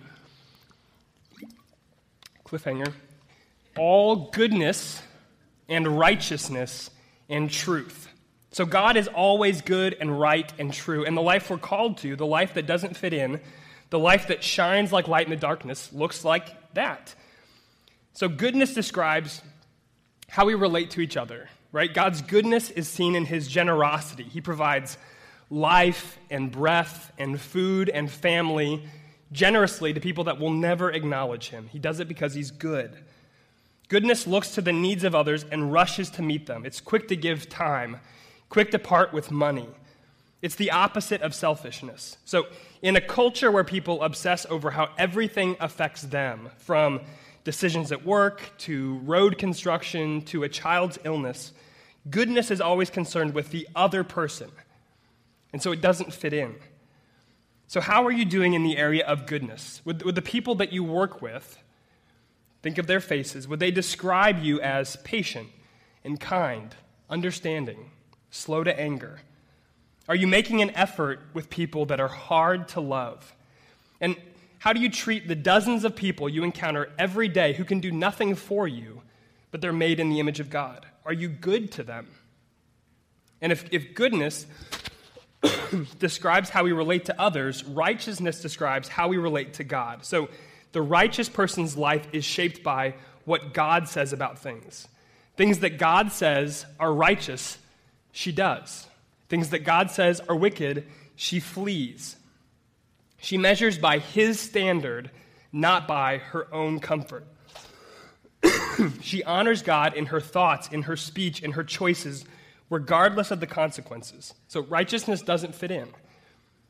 cliffhanger, 2.54 2.92
all 3.76 4.30
goodness 4.30 5.02
and 5.68 5.99
righteousness 5.99 6.90
and 7.28 7.50
truth. 7.50 8.08
So, 8.52 8.64
God 8.64 8.96
is 8.96 9.08
always 9.08 9.62
good 9.62 9.96
and 9.99 10.20
right 10.20 10.52
and 10.58 10.73
true. 10.73 11.04
And 11.04 11.16
the 11.16 11.23
life 11.23 11.50
we're 11.50 11.58
called 11.58 11.99
to, 11.99 12.14
the 12.14 12.26
life 12.26 12.54
that 12.54 12.66
doesn't 12.66 12.96
fit 12.96 13.12
in, 13.12 13.40
the 13.90 13.99
life 13.99 14.28
that 14.28 14.44
shines 14.44 14.92
like 14.92 15.08
light 15.08 15.26
in 15.26 15.30
the 15.30 15.37
darkness, 15.37 15.92
looks 15.92 16.25
like 16.25 16.75
that. 16.75 17.14
So, 18.12 18.28
goodness 18.28 18.73
describes 18.73 19.42
how 20.28 20.46
we 20.46 20.54
relate 20.54 20.90
to 20.90 21.00
each 21.00 21.16
other, 21.16 21.49
right? 21.73 21.92
God's 21.92 22.23
goodness 22.23 22.70
is 22.70 22.88
seen 22.88 23.16
in 23.16 23.25
his 23.25 23.49
generosity. 23.49 24.25
He 24.25 24.40
provides 24.40 24.96
life 25.50 26.18
and 26.30 26.52
breath 26.52 27.12
and 27.18 27.40
food 27.40 27.88
and 27.88 28.08
family 28.08 28.84
generously 29.34 29.92
to 29.92 30.00
people 30.00 30.24
that 30.24 30.38
will 30.38 30.52
never 30.52 30.90
acknowledge 30.90 31.50
him. 31.50 31.68
He 31.72 31.78
does 31.78 32.00
it 32.00 32.08
because 32.08 32.32
he's 32.32 32.50
good. 32.50 32.96
Goodness 33.88 34.26
looks 34.26 34.52
to 34.52 34.62
the 34.62 34.72
needs 34.72 35.04
of 35.04 35.14
others 35.14 35.44
and 35.50 35.72
rushes 35.72 36.08
to 36.10 36.22
meet 36.22 36.46
them. 36.46 36.64
It's 36.64 36.80
quick 36.80 37.08
to 37.08 37.16
give 37.16 37.48
time, 37.50 38.00
quick 38.48 38.70
to 38.70 38.78
part 38.78 39.12
with 39.12 39.30
money. 39.30 39.68
It's 40.40 40.54
the 40.54 40.70
opposite 40.70 41.20
of 41.20 41.34
selfishness. 41.34 42.16
So, 42.24 42.46
in 42.80 42.96
a 42.96 43.00
culture 43.00 43.50
where 43.50 43.64
people 43.64 44.02
obsess 44.02 44.46
over 44.50 44.70
how 44.70 44.90
everything 44.98 45.56
affects 45.58 46.02
them, 46.02 46.50
from 46.58 47.00
decisions 47.44 47.92
at 47.92 48.04
work, 48.04 48.52
to 48.58 48.98
road 48.98 49.38
construction, 49.38 50.22
to 50.22 50.44
a 50.44 50.48
child's 50.48 50.98
illness, 51.04 51.52
goodness 52.10 52.50
is 52.50 52.60
always 52.60 52.90
concerned 52.90 53.34
with 53.34 53.50
the 53.50 53.66
other 53.74 54.04
person. 54.04 54.50
And 55.52 55.62
so 55.62 55.72
it 55.72 55.80
doesn't 55.80 56.12
fit 56.12 56.32
in. 56.34 56.56
So, 57.66 57.80
how 57.80 58.04
are 58.06 58.12
you 58.12 58.25
doing 58.25 58.54
in 58.54 58.62
the 58.62 58.76
area 58.76 59.06
of 59.06 59.26
goodness? 59.26 59.80
Would, 59.85 60.02
would 60.02 60.14
the 60.14 60.23
people 60.23 60.54
that 60.56 60.73
you 60.73 60.85
work 60.85 61.23
with, 61.23 61.59
think 62.62 62.78
of 62.78 62.87
their 62.87 63.00
faces, 63.00 63.49
would 63.49 63.61
they 63.61 63.71
describe 63.71 64.42
you 64.42 64.61
as 64.61 64.97
patient 65.04 65.49
and 66.04 66.21
kind, 66.21 66.75
understanding, 67.09 67.90
slow 68.30 68.64
to 68.64 68.78
anger? 68.78 69.21
Are 70.09 70.14
you 70.14 70.26
making 70.26 70.61
an 70.61 70.71
effort 70.71 71.21
with 71.33 71.49
people 71.49 71.87
that 71.87 72.00
are 72.00 72.09
hard 72.09 72.68
to 72.68 72.80
love? 72.80 73.35
And 74.00 74.16
how 74.59 74.73
do 74.73 74.80
you 74.80 74.90
treat 74.90 75.28
the 75.28 75.35
dozens 75.35 75.85
of 75.85 75.97
people 75.97 76.28
you 76.28 76.44
encounter 76.44 76.90
every 76.99 77.28
day 77.28 77.54
who 77.54 77.64
can 77.64 77.80
do 77.80 77.90
nothing 77.90 78.35
for 78.35 78.68
you, 78.68 79.02
but 79.50 79.61
they're 79.61 79.73
made 79.73 80.00
in 80.00 80.11
the 80.11 80.21
image 80.21 80.40
of 80.40 80.50
God? 80.50 80.87
Are 81.04 81.12
you 81.12 81.28
good 81.28 81.73
to 81.73 81.83
them? 81.83 82.09
And 83.40 83.52
if, 83.52 83.66
if 83.71 83.94
goodness 83.94 84.47
describes 85.98 86.50
how 86.50 86.64
we 86.64 86.72
relate 86.72 87.06
to 87.06 87.20
others, 87.20 87.64
righteousness 87.64 88.40
describes 88.40 88.88
how 88.88 89.08
we 89.08 89.16
relate 89.16 89.54
to 89.54 89.64
God. 89.64 90.04
So 90.04 90.28
the 90.72 90.82
righteous 90.82 91.28
person's 91.28 91.76
life 91.76 92.06
is 92.12 92.24
shaped 92.24 92.62
by 92.62 92.94
what 93.24 93.54
God 93.54 93.88
says 93.88 94.12
about 94.12 94.38
things. 94.38 94.88
Things 95.36 95.60
that 95.60 95.78
God 95.78 96.12
says 96.12 96.66
are 96.78 96.92
righteous, 96.92 97.58
she 98.12 98.32
does. 98.32 98.86
Things 99.28 99.50
that 99.50 99.60
God 99.60 99.90
says 99.90 100.20
are 100.28 100.36
wicked, 100.36 100.86
she 101.16 101.40
flees. 101.40 102.16
She 103.18 103.38
measures 103.38 103.78
by 103.78 103.98
his 103.98 104.38
standard, 104.38 105.10
not 105.52 105.88
by 105.88 106.18
her 106.18 106.52
own 106.52 106.78
comfort. 106.78 107.26
she 109.00 109.24
honors 109.24 109.62
God 109.62 109.94
in 109.94 110.06
her 110.06 110.20
thoughts, 110.20 110.68
in 110.68 110.82
her 110.82 110.96
speech, 110.96 111.42
in 111.42 111.52
her 111.52 111.64
choices, 111.64 112.24
regardless 112.75 113.31
of 113.31 113.38
the 113.38 113.47
consequences. 113.47 114.35
So 114.49 114.62
righteousness 114.62 115.23
doesn't 115.23 115.54
fit 115.54 115.71
in. 115.71 115.88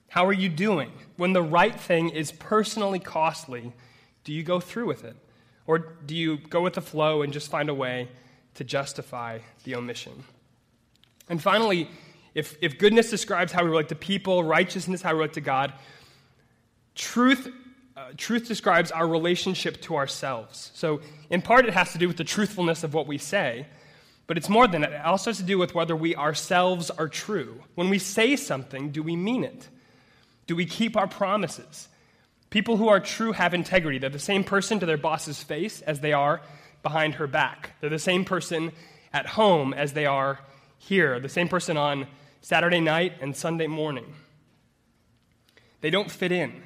How 0.09 0.27
are 0.27 0.35
you 0.35 0.51
doing? 0.51 0.93
When 1.17 1.33
the 1.33 1.43
right 1.43 1.75
thing 1.81 2.11
is 2.11 2.31
personally 2.31 2.99
costly, 2.99 3.73
do 4.23 4.33
you 4.33 4.43
go 4.43 4.61
through 4.61 4.87
with 4.87 5.03
it? 5.03 5.17
Or 5.67 5.79
do 5.79 6.15
you 6.15 6.37
go 6.37 6.61
with 6.61 6.75
the 6.75 6.83
flow 6.83 7.23
and 7.23 7.33
just 7.33 7.51
find 7.51 7.71
a 7.71 7.75
way 7.75 8.09
to 8.55 8.65
justify 8.65 9.39
the 9.65 9.77
omission? 9.77 10.25
And 11.31 11.43
finally, 11.43 11.89
if, 12.35 12.59
if 12.61 12.79
goodness 12.79 13.09
describes 13.09 13.51
how 13.51 13.65
we 13.65 13.71
relate 13.71 13.89
to 13.89 13.95
people, 13.95 14.45
righteousness, 14.45 15.01
how 15.01 15.13
we 15.13 15.21
relate 15.21 15.33
to 15.33 15.41
God, 15.41 15.73
truth, 16.95 17.49
uh, 17.97 18.09
truth 18.19 18.47
describes 18.47 18.91
our 18.91 19.09
relationship 19.09 19.81
to 19.83 19.97
ourselves. 19.97 20.71
So, 20.75 21.01
in 21.31 21.41
part, 21.41 21.65
it 21.65 21.73
has 21.73 21.93
to 21.93 21.99
do 21.99 22.09
with 22.09 22.19
the 22.19 22.25
truthfulness 22.25 22.85
of 22.85 22.93
what 22.93 23.07
we 23.07 23.17
say, 23.17 23.67
but 24.27 24.37
it's 24.37 24.49
more 24.49 24.67
than 24.67 24.83
that. 24.83 24.93
It 24.93 25.05
also 25.05 25.31
has 25.31 25.39
to 25.39 25.45
do 25.45 25.59
with 25.59 25.75
whether 25.75 25.95
we 25.95 26.17
ourselves 26.17 26.91
are 26.91 27.09
true. 27.09 27.63
When 27.75 27.91
we 27.91 27.99
say 27.99 28.37
something, 28.37 28.91
do 28.91 29.03
we 29.03 29.17
mean 29.17 29.45
it? 29.45 29.69
Do 30.47 30.57
we 30.57 30.67
keep 30.67 30.97
our 30.97 31.07
promises? 31.07 31.89
People 32.51 32.77
who 32.77 32.89
are 32.89 33.01
true 33.01 33.33
have 33.33 33.53
integrity. 33.53 33.99
They're 33.99 34.11
the 34.11 34.19
same 34.19 34.45
person 34.45 34.81
to 34.81 34.87
their 34.87 34.97
boss's 34.97 35.43
face 35.43 35.83
as 35.83 36.01
they 36.01 36.13
are 36.13 36.41
behind 36.83 37.15
her 37.15 37.27
back. 37.27 37.71
They're 37.81 37.91
the 37.91 37.99
same 37.99 38.25
person 38.25 38.73
at 39.13 39.27
home 39.27 39.75
as 39.75 39.93
they 39.93 40.07
are 40.07 40.39
here, 40.79 41.19
the 41.21 41.29
same 41.29 41.49
person 41.49 41.77
on 41.77 42.07
Saturday 42.41 42.81
night 42.81 43.15
and 43.21 43.35
Sunday 43.37 43.67
morning. 43.67 44.15
They 45.81 45.91
don't 45.91 46.11
fit 46.11 46.33
in. 46.33 46.63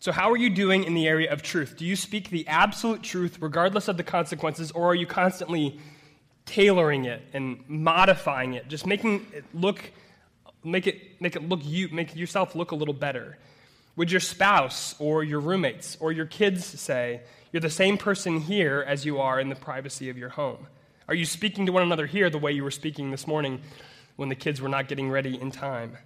So, 0.00 0.10
how 0.10 0.32
are 0.32 0.36
you 0.36 0.50
doing 0.50 0.82
in 0.82 0.94
the 0.94 1.06
area 1.06 1.32
of 1.32 1.42
truth? 1.42 1.76
Do 1.76 1.84
you 1.84 1.94
speak 1.94 2.30
the 2.30 2.46
absolute 2.48 3.02
truth 3.02 3.38
regardless 3.40 3.86
of 3.86 3.96
the 3.96 4.02
consequences, 4.02 4.72
or 4.72 4.90
are 4.90 4.94
you 4.94 5.06
constantly 5.06 5.78
tailoring 6.46 7.04
it 7.04 7.22
and 7.32 7.62
modifying 7.68 8.54
it, 8.54 8.68
just 8.68 8.86
making 8.86 9.26
it 9.32 9.44
look, 9.54 9.80
make 10.64 10.86
it, 10.86 11.20
make 11.20 11.36
it 11.36 11.48
look 11.48 11.60
you, 11.62 11.88
make 11.88 12.14
yourself 12.16 12.54
look 12.54 12.72
a 12.72 12.74
little 12.74 12.94
better. 12.94 13.38
Would 13.96 14.10
your 14.10 14.20
spouse 14.20 14.94
or 14.98 15.22
your 15.22 15.40
roommates 15.40 15.96
or 16.00 16.12
your 16.12 16.26
kids 16.26 16.64
say, 16.64 17.20
You're 17.52 17.60
the 17.60 17.70
same 17.70 17.98
person 17.98 18.40
here 18.40 18.84
as 18.86 19.04
you 19.04 19.20
are 19.20 19.38
in 19.38 19.48
the 19.48 19.54
privacy 19.54 20.08
of 20.08 20.16
your 20.16 20.30
home? 20.30 20.66
Are 21.08 21.14
you 21.14 21.24
speaking 21.24 21.66
to 21.66 21.72
one 21.72 21.82
another 21.82 22.06
here 22.06 22.30
the 22.30 22.38
way 22.38 22.52
you 22.52 22.64
were 22.64 22.70
speaking 22.70 23.10
this 23.10 23.26
morning 23.26 23.60
when 24.16 24.28
the 24.28 24.34
kids 24.34 24.60
were 24.60 24.68
not 24.68 24.88
getting 24.88 25.10
ready 25.10 25.38
in 25.38 25.50
time? 25.50 25.98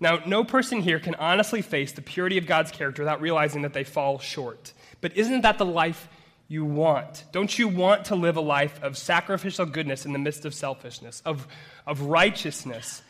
Now, 0.00 0.20
no 0.26 0.44
person 0.44 0.82
here 0.82 0.98
can 0.98 1.14
honestly 1.14 1.62
face 1.62 1.92
the 1.92 2.02
purity 2.02 2.36
of 2.36 2.46
God's 2.46 2.70
character 2.70 3.02
without 3.02 3.20
realizing 3.20 3.62
that 3.62 3.72
they 3.72 3.84
fall 3.84 4.18
short. 4.18 4.72
But 5.00 5.16
isn't 5.16 5.42
that 5.42 5.56
the 5.56 5.64
life 5.64 6.08
you 6.48 6.64
want? 6.64 7.24
Don't 7.32 7.58
you 7.58 7.68
want 7.68 8.06
to 8.06 8.14
live 8.14 8.36
a 8.36 8.40
life 8.40 8.82
of 8.82 8.98
sacrificial 8.98 9.66
goodness 9.66 10.04
in 10.04 10.12
the 10.12 10.18
midst 10.18 10.44
of 10.44 10.54
selfishness, 10.54 11.22
of, 11.24 11.46
of 11.86 12.02
righteousness 12.02 13.02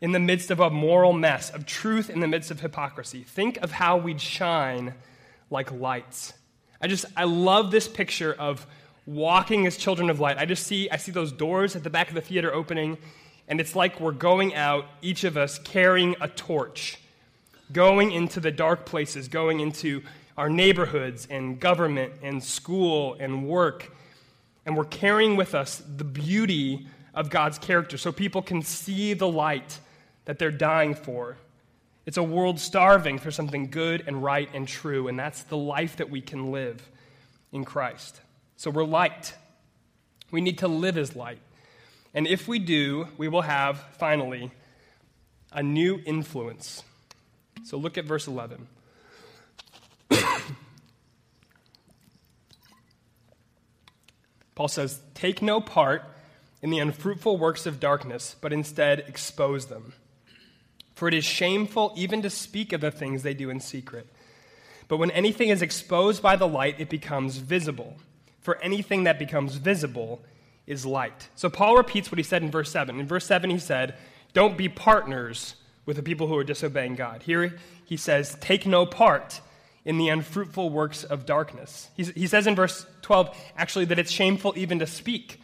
in 0.00 0.12
the 0.12 0.20
midst 0.20 0.50
of 0.50 0.60
a 0.60 0.70
moral 0.70 1.12
mess, 1.12 1.50
of 1.50 1.66
truth 1.66 2.10
in 2.10 2.20
the 2.20 2.28
midst 2.28 2.50
of 2.50 2.60
hypocrisy? 2.60 3.22
Think 3.22 3.58
of 3.58 3.72
how 3.72 3.96
we'd 3.96 4.20
shine 4.20 4.94
like 5.50 5.70
lights. 5.72 6.32
I 6.80 6.88
just, 6.88 7.04
I 7.16 7.24
love 7.24 7.70
this 7.70 7.88
picture 7.88 8.32
of 8.32 8.66
walking 9.06 9.66
as 9.66 9.76
children 9.76 10.10
of 10.10 10.20
light. 10.20 10.38
I 10.38 10.44
just 10.44 10.66
see, 10.66 10.88
I 10.90 10.96
see 10.96 11.12
those 11.12 11.32
doors 11.32 11.76
at 11.76 11.84
the 11.84 11.90
back 11.90 12.08
of 12.08 12.14
the 12.14 12.20
theater 12.20 12.52
opening, 12.52 12.98
and 13.48 13.60
it's 13.60 13.74
like 13.74 14.00
we're 14.00 14.12
going 14.12 14.54
out, 14.54 14.86
each 15.00 15.24
of 15.24 15.36
us 15.36 15.58
carrying 15.58 16.16
a 16.20 16.28
torch, 16.28 16.98
going 17.72 18.12
into 18.12 18.40
the 18.40 18.50
dark 18.50 18.86
places, 18.86 19.28
going 19.28 19.60
into 19.60 20.02
our 20.42 20.50
neighborhoods 20.50 21.28
and 21.30 21.60
government 21.60 22.12
and 22.20 22.42
school 22.42 23.14
and 23.20 23.46
work. 23.46 23.94
And 24.66 24.76
we're 24.76 24.86
carrying 24.86 25.36
with 25.36 25.54
us 25.54 25.80
the 25.96 26.02
beauty 26.02 26.88
of 27.14 27.30
God's 27.30 27.60
character 27.60 27.96
so 27.96 28.10
people 28.10 28.42
can 28.42 28.60
see 28.60 29.14
the 29.14 29.28
light 29.28 29.78
that 30.24 30.40
they're 30.40 30.50
dying 30.50 30.96
for. 30.96 31.36
It's 32.06 32.16
a 32.16 32.24
world 32.24 32.58
starving 32.58 33.20
for 33.20 33.30
something 33.30 33.70
good 33.70 34.02
and 34.08 34.20
right 34.20 34.48
and 34.52 34.66
true, 34.66 35.06
and 35.06 35.16
that's 35.16 35.44
the 35.44 35.56
life 35.56 35.98
that 35.98 36.10
we 36.10 36.20
can 36.20 36.50
live 36.50 36.88
in 37.52 37.64
Christ. 37.64 38.20
So 38.56 38.68
we're 38.68 38.82
light. 38.82 39.34
We 40.32 40.40
need 40.40 40.58
to 40.58 40.66
live 40.66 40.98
as 40.98 41.14
light. 41.14 41.38
And 42.14 42.26
if 42.26 42.48
we 42.48 42.58
do, 42.58 43.06
we 43.16 43.28
will 43.28 43.42
have, 43.42 43.78
finally, 43.96 44.50
a 45.52 45.62
new 45.62 46.00
influence. 46.04 46.82
So 47.62 47.76
look 47.76 47.96
at 47.96 48.06
verse 48.06 48.26
11. 48.26 48.66
Paul 54.54 54.68
says, 54.68 55.00
Take 55.14 55.42
no 55.42 55.60
part 55.60 56.04
in 56.60 56.70
the 56.70 56.78
unfruitful 56.78 57.36
works 57.36 57.66
of 57.66 57.80
darkness, 57.80 58.36
but 58.40 58.52
instead 58.52 59.00
expose 59.00 59.66
them. 59.66 59.94
For 60.94 61.08
it 61.08 61.14
is 61.14 61.24
shameful 61.24 61.92
even 61.96 62.22
to 62.22 62.30
speak 62.30 62.72
of 62.72 62.80
the 62.80 62.90
things 62.90 63.22
they 63.22 63.34
do 63.34 63.50
in 63.50 63.60
secret. 63.60 64.06
But 64.88 64.98
when 64.98 65.10
anything 65.10 65.48
is 65.48 65.62
exposed 65.62 66.22
by 66.22 66.36
the 66.36 66.46
light, 66.46 66.78
it 66.78 66.90
becomes 66.90 67.38
visible. 67.38 67.96
For 68.40 68.58
anything 68.58 69.04
that 69.04 69.18
becomes 69.18 69.54
visible 69.54 70.22
is 70.66 70.84
light. 70.84 71.28
So 71.34 71.48
Paul 71.48 71.76
repeats 71.76 72.10
what 72.10 72.18
he 72.18 72.24
said 72.24 72.42
in 72.42 72.50
verse 72.50 72.70
7. 72.70 73.00
In 73.00 73.06
verse 73.06 73.26
7, 73.26 73.50
he 73.50 73.58
said, 73.58 73.96
Don't 74.32 74.58
be 74.58 74.68
partners 74.68 75.56
with 75.86 75.96
the 75.96 76.02
people 76.02 76.26
who 76.26 76.36
are 76.36 76.44
disobeying 76.44 76.94
God. 76.94 77.22
Here 77.22 77.56
he 77.84 77.96
says, 77.96 78.36
Take 78.40 78.66
no 78.66 78.86
part 78.86 79.40
in 79.84 79.98
the 79.98 80.08
unfruitful 80.08 80.70
works 80.70 81.04
of 81.04 81.26
darkness. 81.26 81.90
He's, 81.96 82.10
he 82.10 82.26
says 82.26 82.46
in 82.46 82.54
verse 82.54 82.86
12, 83.02 83.36
actually, 83.56 83.86
that 83.86 83.98
it's 83.98 84.12
shameful 84.12 84.54
even 84.56 84.78
to 84.78 84.86
speak 84.86 85.40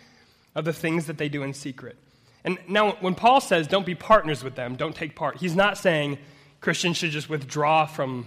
of 0.55 0.65
the 0.65 0.73
things 0.73 1.07
that 1.07 1.19
they 1.19 1.29
do 1.29 1.43
in 1.43 1.55
secret. 1.55 1.97
And 2.45 2.59
now, 2.69 2.93
when 3.01 3.15
Paul 3.15 3.41
says, 3.41 3.67
don't 3.67 3.85
be 3.85 3.95
partners 3.95 4.45
with 4.45 4.55
them, 4.55 4.77
don't 4.77 4.95
take 4.95 5.17
part, 5.17 5.39
he's 5.39 5.57
not 5.57 5.77
saying 5.77 6.19
Christians 6.61 6.97
should 6.97 7.11
just 7.11 7.29
withdraw 7.29 7.87
from 7.87 8.27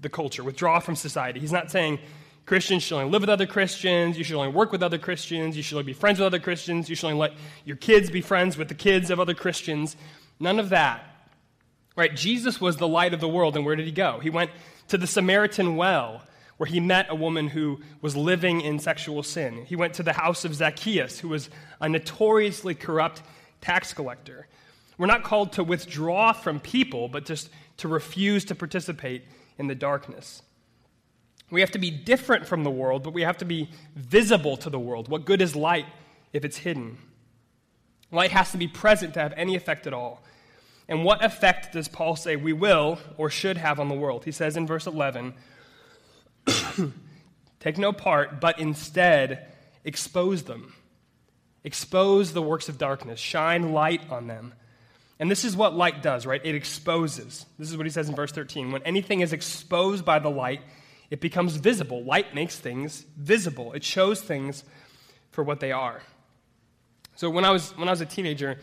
the 0.00 0.08
culture, 0.08 0.44
withdraw 0.44 0.80
from 0.80 0.96
society. 0.96 1.40
He's 1.40 1.52
not 1.52 1.70
saying 1.70 1.98
Christians 2.44 2.82
should 2.82 2.96
only 2.96 3.10
live 3.10 3.22
with 3.22 3.30
other 3.30 3.46
Christians, 3.46 4.18
you 4.18 4.24
should 4.24 4.36
only 4.36 4.52
work 4.52 4.72
with 4.72 4.82
other 4.82 4.98
Christians, 4.98 5.56
you 5.56 5.62
should 5.62 5.76
only 5.76 5.86
be 5.86 5.92
friends 5.92 6.18
with 6.18 6.26
other 6.26 6.40
Christians, 6.40 6.90
you 6.90 6.96
should 6.96 7.06
only 7.06 7.18
let 7.18 7.32
your 7.64 7.76
kids 7.76 8.10
be 8.10 8.20
friends 8.20 8.58
with 8.58 8.68
the 8.68 8.74
kids 8.74 9.10
of 9.10 9.20
other 9.20 9.34
Christians. 9.34 9.96
None 10.40 10.58
of 10.58 10.70
that. 10.70 11.06
Right? 11.96 12.14
Jesus 12.14 12.60
was 12.60 12.78
the 12.78 12.88
light 12.88 13.14
of 13.14 13.20
the 13.20 13.28
world, 13.28 13.56
and 13.56 13.64
where 13.64 13.76
did 13.76 13.86
he 13.86 13.92
go? 13.92 14.18
He 14.20 14.30
went 14.30 14.50
to 14.88 14.98
the 14.98 15.06
Samaritan 15.06 15.76
well, 15.76 16.22
where 16.56 16.66
he 16.66 16.80
met 16.80 17.06
a 17.08 17.14
woman 17.14 17.48
who 17.48 17.80
was 18.00 18.14
living 18.14 18.60
in 18.60 18.78
sexual 18.78 19.22
sin. 19.22 19.64
He 19.64 19.76
went 19.76 19.94
to 19.94 20.02
the 20.02 20.12
house 20.12 20.44
of 20.44 20.54
Zacchaeus, 20.54 21.18
who 21.18 21.28
was 21.28 21.50
a 21.80 21.88
notoriously 21.88 22.74
corrupt 22.74 23.22
tax 23.60 23.92
collector. 23.92 24.46
We're 24.98 25.06
not 25.06 25.24
called 25.24 25.54
to 25.54 25.64
withdraw 25.64 26.32
from 26.32 26.60
people, 26.60 27.08
but 27.08 27.24
just 27.24 27.50
to 27.78 27.88
refuse 27.88 28.44
to 28.46 28.54
participate 28.54 29.24
in 29.58 29.66
the 29.66 29.74
darkness. 29.74 30.42
We 31.50 31.60
have 31.60 31.72
to 31.72 31.78
be 31.78 31.90
different 31.90 32.46
from 32.46 32.64
the 32.64 32.70
world, 32.70 33.02
but 33.02 33.12
we 33.12 33.22
have 33.22 33.38
to 33.38 33.44
be 33.44 33.68
visible 33.94 34.56
to 34.58 34.70
the 34.70 34.78
world. 34.78 35.08
What 35.08 35.24
good 35.24 35.42
is 35.42 35.56
light 35.56 35.86
if 36.32 36.44
it's 36.44 36.56
hidden? 36.58 36.98
Light 38.10 38.30
has 38.30 38.52
to 38.52 38.58
be 38.58 38.68
present 38.68 39.14
to 39.14 39.20
have 39.20 39.34
any 39.36 39.56
effect 39.56 39.86
at 39.86 39.92
all. 39.92 40.22
And 40.92 41.04
what 41.04 41.24
effect 41.24 41.72
does 41.72 41.88
Paul 41.88 42.16
say 42.16 42.36
we 42.36 42.52
will 42.52 42.98
or 43.16 43.30
should 43.30 43.56
have 43.56 43.80
on 43.80 43.88
the 43.88 43.94
world? 43.94 44.26
He 44.26 44.30
says 44.30 44.58
in 44.58 44.66
verse 44.66 44.86
11, 44.86 45.32
Take 47.60 47.78
no 47.78 47.94
part, 47.94 48.42
but 48.42 48.58
instead 48.58 49.46
expose 49.86 50.42
them. 50.42 50.74
Expose 51.64 52.34
the 52.34 52.42
works 52.42 52.68
of 52.68 52.76
darkness, 52.76 53.18
shine 53.18 53.72
light 53.72 54.02
on 54.10 54.26
them. 54.26 54.52
And 55.18 55.30
this 55.30 55.46
is 55.46 55.56
what 55.56 55.74
light 55.74 56.02
does, 56.02 56.26
right? 56.26 56.42
It 56.44 56.54
exposes. 56.54 57.46
This 57.58 57.70
is 57.70 57.76
what 57.78 57.86
he 57.86 57.90
says 57.90 58.10
in 58.10 58.14
verse 58.14 58.32
13. 58.32 58.70
When 58.70 58.82
anything 58.82 59.20
is 59.20 59.32
exposed 59.32 60.04
by 60.04 60.18
the 60.18 60.28
light, 60.28 60.60
it 61.08 61.22
becomes 61.22 61.56
visible. 61.56 62.04
Light 62.04 62.34
makes 62.34 62.58
things 62.58 63.06
visible, 63.16 63.72
it 63.72 63.82
shows 63.82 64.20
things 64.20 64.62
for 65.30 65.42
what 65.42 65.58
they 65.58 65.72
are. 65.72 66.02
So 67.16 67.30
when 67.30 67.46
I 67.46 67.50
was, 67.50 67.74
when 67.78 67.88
I 67.88 67.92
was 67.92 68.02
a 68.02 68.06
teenager, 68.06 68.58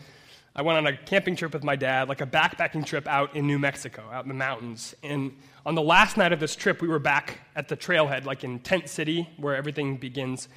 I 0.54 0.62
went 0.62 0.78
on 0.78 0.86
a 0.86 0.96
camping 0.96 1.36
trip 1.36 1.52
with 1.52 1.62
my 1.62 1.76
dad, 1.76 2.08
like 2.08 2.20
a 2.20 2.26
backpacking 2.26 2.84
trip 2.84 3.06
out 3.06 3.36
in 3.36 3.46
New 3.46 3.58
Mexico, 3.58 4.02
out 4.12 4.24
in 4.24 4.28
the 4.28 4.34
mountains. 4.34 4.96
And 5.02 5.36
on 5.64 5.76
the 5.76 5.82
last 5.82 6.16
night 6.16 6.32
of 6.32 6.40
this 6.40 6.56
trip, 6.56 6.82
we 6.82 6.88
were 6.88 6.98
back 6.98 7.38
at 7.54 7.68
the 7.68 7.76
trailhead, 7.76 8.24
like 8.24 8.42
in 8.42 8.58
Tent 8.58 8.88
City, 8.88 9.28
where 9.36 9.54
everything 9.54 9.96
begins. 9.96 10.48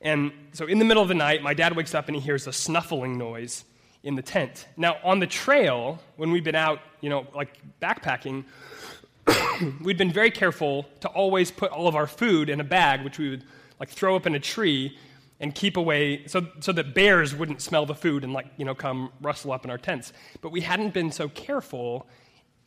And 0.00 0.32
so 0.52 0.66
in 0.66 0.78
the 0.78 0.84
middle 0.84 1.02
of 1.02 1.08
the 1.08 1.14
night, 1.14 1.42
my 1.42 1.52
dad 1.52 1.76
wakes 1.76 1.94
up 1.94 2.06
and 2.06 2.16
he 2.16 2.22
hears 2.22 2.46
a 2.46 2.52
snuffling 2.52 3.18
noise 3.18 3.64
in 4.02 4.14
the 4.14 4.22
tent. 4.22 4.66
Now, 4.76 4.96
on 5.04 5.18
the 5.18 5.26
trail, 5.26 6.00
when 6.16 6.30
we've 6.30 6.44
been 6.44 6.54
out, 6.54 6.80
you 7.02 7.10
know, 7.10 7.26
like 7.34 7.58
backpacking, 7.82 8.44
we'd 9.82 9.98
been 9.98 10.12
very 10.12 10.30
careful 10.30 10.86
to 11.00 11.08
always 11.08 11.50
put 11.50 11.70
all 11.70 11.86
of 11.86 11.96
our 11.96 12.06
food 12.06 12.48
in 12.48 12.60
a 12.60 12.64
bag, 12.64 13.04
which 13.04 13.18
we 13.18 13.28
would 13.28 13.44
like 13.78 13.90
throw 13.90 14.16
up 14.16 14.26
in 14.26 14.34
a 14.34 14.40
tree 14.40 14.96
and 15.40 15.54
keep 15.54 15.76
away 15.76 16.26
so, 16.26 16.46
so 16.60 16.72
that 16.72 16.94
bears 16.94 17.34
wouldn't 17.34 17.62
smell 17.62 17.86
the 17.86 17.94
food 17.94 18.24
and 18.24 18.32
like 18.32 18.46
you 18.56 18.64
know 18.64 18.74
come 18.74 19.10
rustle 19.20 19.52
up 19.52 19.64
in 19.64 19.70
our 19.70 19.78
tents. 19.78 20.12
But 20.40 20.50
we 20.50 20.60
hadn't 20.60 20.94
been 20.94 21.12
so 21.12 21.28
careful 21.28 22.06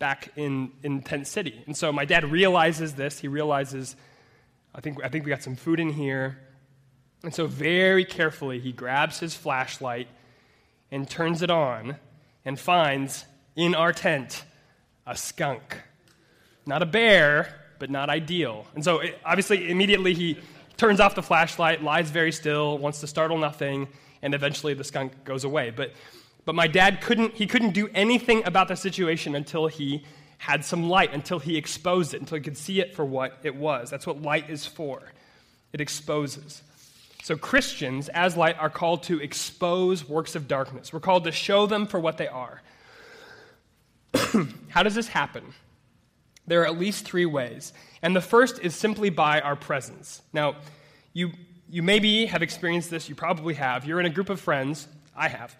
back 0.01 0.31
in, 0.35 0.71
in 0.81 1.03
tent 1.03 1.27
city. 1.27 1.61
And 1.67 1.77
so 1.77 1.93
my 1.93 2.05
dad 2.05 2.29
realizes 2.31 2.95
this. 2.95 3.19
He 3.19 3.27
realizes 3.27 3.95
i 4.73 4.81
think, 4.81 5.03
I 5.03 5.09
think 5.09 5.25
we 5.25 5.29
got 5.29 5.43
some 5.43 5.55
food 5.55 5.79
in 5.79 5.89
here. 5.89 6.39
And 7.23 7.33
so 7.33 7.45
very 7.45 8.03
carefully 8.03 8.59
he 8.59 8.71
grabs 8.71 9.19
his 9.19 9.35
flashlight 9.35 10.07
and 10.89 11.07
turns 11.07 11.41
it 11.41 11.51
on 11.51 11.97
and 12.43 12.59
finds 12.59 13.25
in 13.55 13.75
our 13.75 13.93
tent 13.93 14.43
a 15.05 15.15
skunk. 15.15 15.77
Not 16.65 16.81
a 16.81 16.85
bear 16.87 17.55
but 17.77 17.89
not 17.89 18.09
ideal. 18.09 18.65
And 18.73 18.83
so 18.83 18.99
it, 18.99 19.19
obviously 19.23 19.69
immediately 19.69 20.13
he 20.13 20.39
turns 20.81 20.99
off 20.99 21.13
the 21.13 21.21
flashlight, 21.21 21.83
lies 21.83 22.09
very 22.09 22.31
still, 22.31 22.75
wants 22.79 23.01
to 23.01 23.05
startle 23.05 23.37
nothing, 23.37 23.87
and 24.23 24.33
eventually 24.33 24.73
the 24.73 24.83
skunk 24.83 25.23
goes 25.23 25.43
away. 25.43 25.69
But, 25.69 25.93
but 26.43 26.55
my 26.55 26.65
dad 26.65 27.01
couldn't, 27.01 27.35
he 27.35 27.45
couldn't 27.45 27.73
do 27.73 27.87
anything 27.93 28.43
about 28.45 28.67
the 28.67 28.75
situation 28.75 29.35
until 29.35 29.67
he 29.67 30.03
had 30.39 30.65
some 30.65 30.89
light, 30.89 31.13
until 31.13 31.37
he 31.37 31.55
exposed 31.55 32.15
it, 32.15 32.19
until 32.19 32.35
he 32.37 32.43
could 32.43 32.57
see 32.57 32.81
it 32.81 32.95
for 32.95 33.05
what 33.05 33.37
it 33.43 33.55
was. 33.55 33.91
That's 33.91 34.07
what 34.07 34.23
light 34.23 34.49
is 34.49 34.65
for. 34.65 35.03
It 35.71 35.81
exposes. 35.81 36.63
So 37.21 37.37
Christians, 37.37 38.09
as 38.09 38.35
light, 38.35 38.57
are 38.57 38.71
called 38.71 39.03
to 39.03 39.21
expose 39.21 40.09
works 40.09 40.33
of 40.33 40.47
darkness. 40.47 40.91
We're 40.91 40.99
called 40.99 41.25
to 41.25 41.31
show 41.31 41.67
them 41.67 41.85
for 41.85 41.99
what 41.99 42.17
they 42.17 42.27
are. 42.27 42.59
How 44.69 44.81
does 44.81 44.95
this 44.95 45.09
happen? 45.09 45.53
There 46.51 46.63
are 46.63 46.65
at 46.65 46.77
least 46.77 47.05
three 47.05 47.25
ways. 47.25 47.71
And 48.01 48.13
the 48.13 48.19
first 48.19 48.59
is 48.59 48.75
simply 48.75 49.09
by 49.09 49.39
our 49.39 49.55
presence. 49.55 50.21
Now, 50.33 50.57
you, 51.13 51.31
you 51.69 51.81
maybe 51.81 52.25
have 52.25 52.41
experienced 52.41 52.89
this, 52.89 53.07
you 53.07 53.15
probably 53.15 53.53
have. 53.53 53.85
You're 53.85 54.01
in 54.01 54.05
a 54.05 54.09
group 54.09 54.29
of 54.29 54.37
friends, 54.37 54.89
I 55.15 55.29
have, 55.29 55.55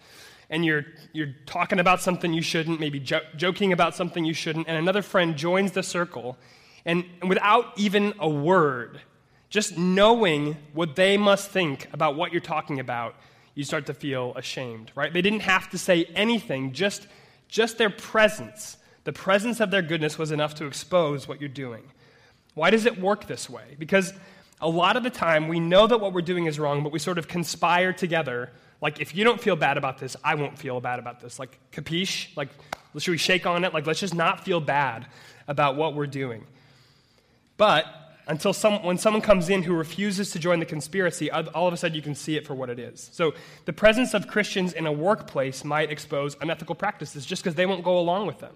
and 0.50 0.66
you're, 0.66 0.84
you're 1.14 1.34
talking 1.46 1.80
about 1.80 2.02
something 2.02 2.34
you 2.34 2.42
shouldn't, 2.42 2.78
maybe 2.78 3.00
jo- 3.00 3.22
joking 3.36 3.72
about 3.72 3.94
something 3.94 4.26
you 4.26 4.34
shouldn't, 4.34 4.68
and 4.68 4.76
another 4.76 5.00
friend 5.00 5.34
joins 5.34 5.72
the 5.72 5.82
circle, 5.82 6.36
and, 6.84 7.06
and 7.22 7.30
without 7.30 7.72
even 7.78 8.12
a 8.18 8.28
word, 8.28 9.00
just 9.48 9.78
knowing 9.78 10.58
what 10.74 10.94
they 10.94 11.16
must 11.16 11.50
think 11.50 11.88
about 11.94 12.16
what 12.16 12.32
you're 12.32 12.42
talking 12.42 12.80
about, 12.80 13.14
you 13.54 13.64
start 13.64 13.86
to 13.86 13.94
feel 13.94 14.34
ashamed, 14.36 14.92
right? 14.94 15.10
They 15.10 15.22
didn't 15.22 15.40
have 15.40 15.70
to 15.70 15.78
say 15.78 16.04
anything, 16.14 16.74
just, 16.74 17.06
just 17.48 17.78
their 17.78 17.88
presence 17.88 18.76
the 19.04 19.12
presence 19.12 19.60
of 19.60 19.70
their 19.70 19.82
goodness 19.82 20.18
was 20.18 20.30
enough 20.30 20.54
to 20.56 20.66
expose 20.66 21.26
what 21.26 21.40
you're 21.40 21.48
doing. 21.48 21.82
Why 22.54 22.70
does 22.70 22.86
it 22.86 23.00
work 23.00 23.26
this 23.26 23.48
way? 23.50 23.76
Because 23.78 24.12
a 24.60 24.68
lot 24.68 24.96
of 24.96 25.02
the 25.02 25.10
time 25.10 25.48
we 25.48 25.58
know 25.58 25.86
that 25.86 25.98
what 25.98 26.12
we're 26.12 26.22
doing 26.22 26.46
is 26.46 26.58
wrong, 26.58 26.82
but 26.82 26.92
we 26.92 26.98
sort 26.98 27.18
of 27.18 27.26
conspire 27.26 27.92
together. 27.92 28.50
Like, 28.80 29.00
if 29.00 29.14
you 29.14 29.24
don't 29.24 29.40
feel 29.40 29.56
bad 29.56 29.76
about 29.76 29.98
this, 29.98 30.16
I 30.22 30.36
won't 30.36 30.58
feel 30.58 30.80
bad 30.80 30.98
about 30.98 31.20
this. 31.20 31.38
Like, 31.38 31.58
capiche? 31.72 32.28
Like, 32.36 32.50
should 32.98 33.10
we 33.10 33.18
shake 33.18 33.46
on 33.46 33.64
it? 33.64 33.74
Like, 33.74 33.86
let's 33.86 34.00
just 34.00 34.14
not 34.14 34.44
feel 34.44 34.60
bad 34.60 35.06
about 35.48 35.76
what 35.76 35.94
we're 35.94 36.06
doing. 36.06 36.46
But 37.56 37.86
until 38.28 38.52
some, 38.52 38.84
when 38.84 38.98
someone 38.98 39.22
comes 39.22 39.48
in 39.48 39.64
who 39.64 39.74
refuses 39.74 40.30
to 40.30 40.38
join 40.38 40.60
the 40.60 40.66
conspiracy, 40.66 41.30
all 41.30 41.66
of 41.66 41.74
a 41.74 41.76
sudden 41.76 41.96
you 41.96 42.02
can 42.02 42.14
see 42.14 42.36
it 42.36 42.46
for 42.46 42.54
what 42.54 42.70
it 42.70 42.78
is. 42.78 43.10
So 43.12 43.34
the 43.64 43.72
presence 43.72 44.14
of 44.14 44.28
Christians 44.28 44.72
in 44.72 44.86
a 44.86 44.92
workplace 44.92 45.64
might 45.64 45.90
expose 45.90 46.36
unethical 46.40 46.76
practices 46.76 47.26
just 47.26 47.42
because 47.42 47.56
they 47.56 47.66
won't 47.66 47.82
go 47.82 47.98
along 47.98 48.26
with 48.26 48.38
them 48.38 48.54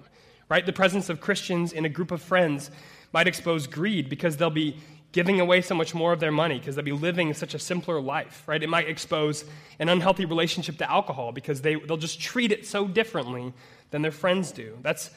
right? 0.49 0.65
The 0.65 0.73
presence 0.73 1.09
of 1.09 1.21
Christians 1.21 1.73
in 1.73 1.85
a 1.85 1.89
group 1.89 2.11
of 2.11 2.23
friends 2.23 2.71
might 3.13 3.27
expose 3.27 3.67
greed 3.67 4.09
because 4.09 4.37
they'll 4.37 4.51
be 4.51 4.77
giving 5.13 5.41
away 5.41 5.63
so 5.63 5.75
much 5.75 5.95
more 5.95 6.13
of 6.13 6.21
their 6.21 6.33
money 6.33 6.59
because 6.59 6.77
they'll 6.77 6.85
be 6.85 6.93
living 6.93 7.33
such 7.33 7.55
a 7.55 7.59
simpler 7.59 8.01
life, 8.01 8.43
right? 8.47 8.63
It 8.63 8.69
might 8.69 8.89
expose 8.89 9.45
an 9.79 9.89
unhealthy 9.89 10.27
relationship 10.27 10.77
to 10.79 10.91
alcohol 10.91 11.33
because 11.33 11.63
they, 11.63 11.77
they'll 11.77 11.97
just 11.97 12.21
treat 12.21 12.53
it 12.53 12.67
so 12.67 12.87
differently 12.87 13.55
than 13.91 14.03
their 14.03 14.11
friends 14.11 14.53
do. 14.53 14.77
That's 14.83 15.11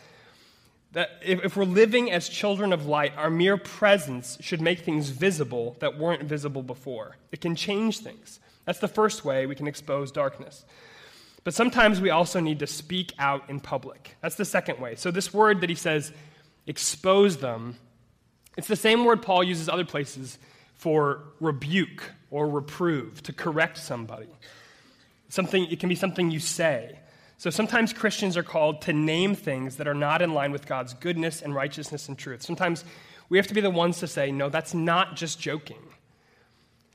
that 0.92 1.10
if, 1.24 1.44
if 1.44 1.56
we're 1.56 1.66
living 1.66 2.12
as 2.12 2.30
children 2.30 2.74
of 2.74 2.88
light, 2.88 3.14
our 3.16 3.30
mere 3.30 3.58
presence 3.58 4.38
should 4.42 4.62
make 4.62 4.80
things 4.80 5.10
visible 5.10 5.76
that 5.80 6.00
weren't 6.00 6.24
visible 6.24 6.64
before. 6.64 7.16
It 7.32 7.42
can 7.42 7.56
change 7.56 8.00
things. 8.00 8.40
That's 8.66 8.80
the 8.80 8.88
first 8.88 9.24
way 9.24 9.46
we 9.46 9.56
can 9.56 9.68
expose 9.68 10.12
darkness. 10.12 10.66
But 11.44 11.54
sometimes 11.54 12.02
we 12.02 12.10
also 12.10 12.40
need 12.40 12.60
to 12.60 12.68
speak 12.68 13.14
out 13.18 13.50
in 13.50 13.60
public. 13.60 14.16
That's 14.22 14.36
the 14.36 14.46
second 14.46 14.80
way. 14.80 14.96
So, 14.96 15.10
this 15.12 15.34
word 15.34 15.62
that 15.62 15.70
he 15.70 15.76
says, 15.76 16.12
expose 16.68 17.38
them, 17.38 17.78
it's 18.58 18.68
the 18.68 18.76
same 18.76 19.06
word 19.06 19.22
Paul 19.22 19.44
uses 19.44 19.70
other 19.70 19.86
places 19.86 20.38
for 20.74 21.24
rebuke 21.40 22.12
or 22.32 22.48
reprove, 22.48 23.24
to 23.24 23.34
correct 23.34 23.78
somebody. 23.78 24.28
Something, 25.30 25.66
it 25.72 25.80
can 25.80 25.90
be 25.90 25.96
something 25.96 26.32
you 26.32 26.40
say. 26.40 27.00
So 27.40 27.50
sometimes 27.50 27.94
Christians 27.94 28.36
are 28.36 28.44
called 28.44 28.82
to 28.82 28.94
name 28.94 29.34
things 29.34 29.78
that 29.78 29.88
are 29.88 29.94
not 29.94 30.22
in 30.22 30.34
line 30.34 30.52
with 30.52 30.68
God's 30.68 30.94
goodness 30.94 31.42
and 31.42 31.56
righteousness 31.56 32.10
and 32.10 32.18
truth. 32.18 32.42
Sometimes 32.42 32.84
we 33.30 33.38
have 33.38 33.48
to 33.48 33.54
be 33.54 33.62
the 33.62 33.70
ones 33.70 34.00
to 34.00 34.08
say, 34.08 34.32
no, 34.32 34.50
that's 34.50 34.74
not 34.74 35.16
just 35.16 35.40
joking, 35.40 35.82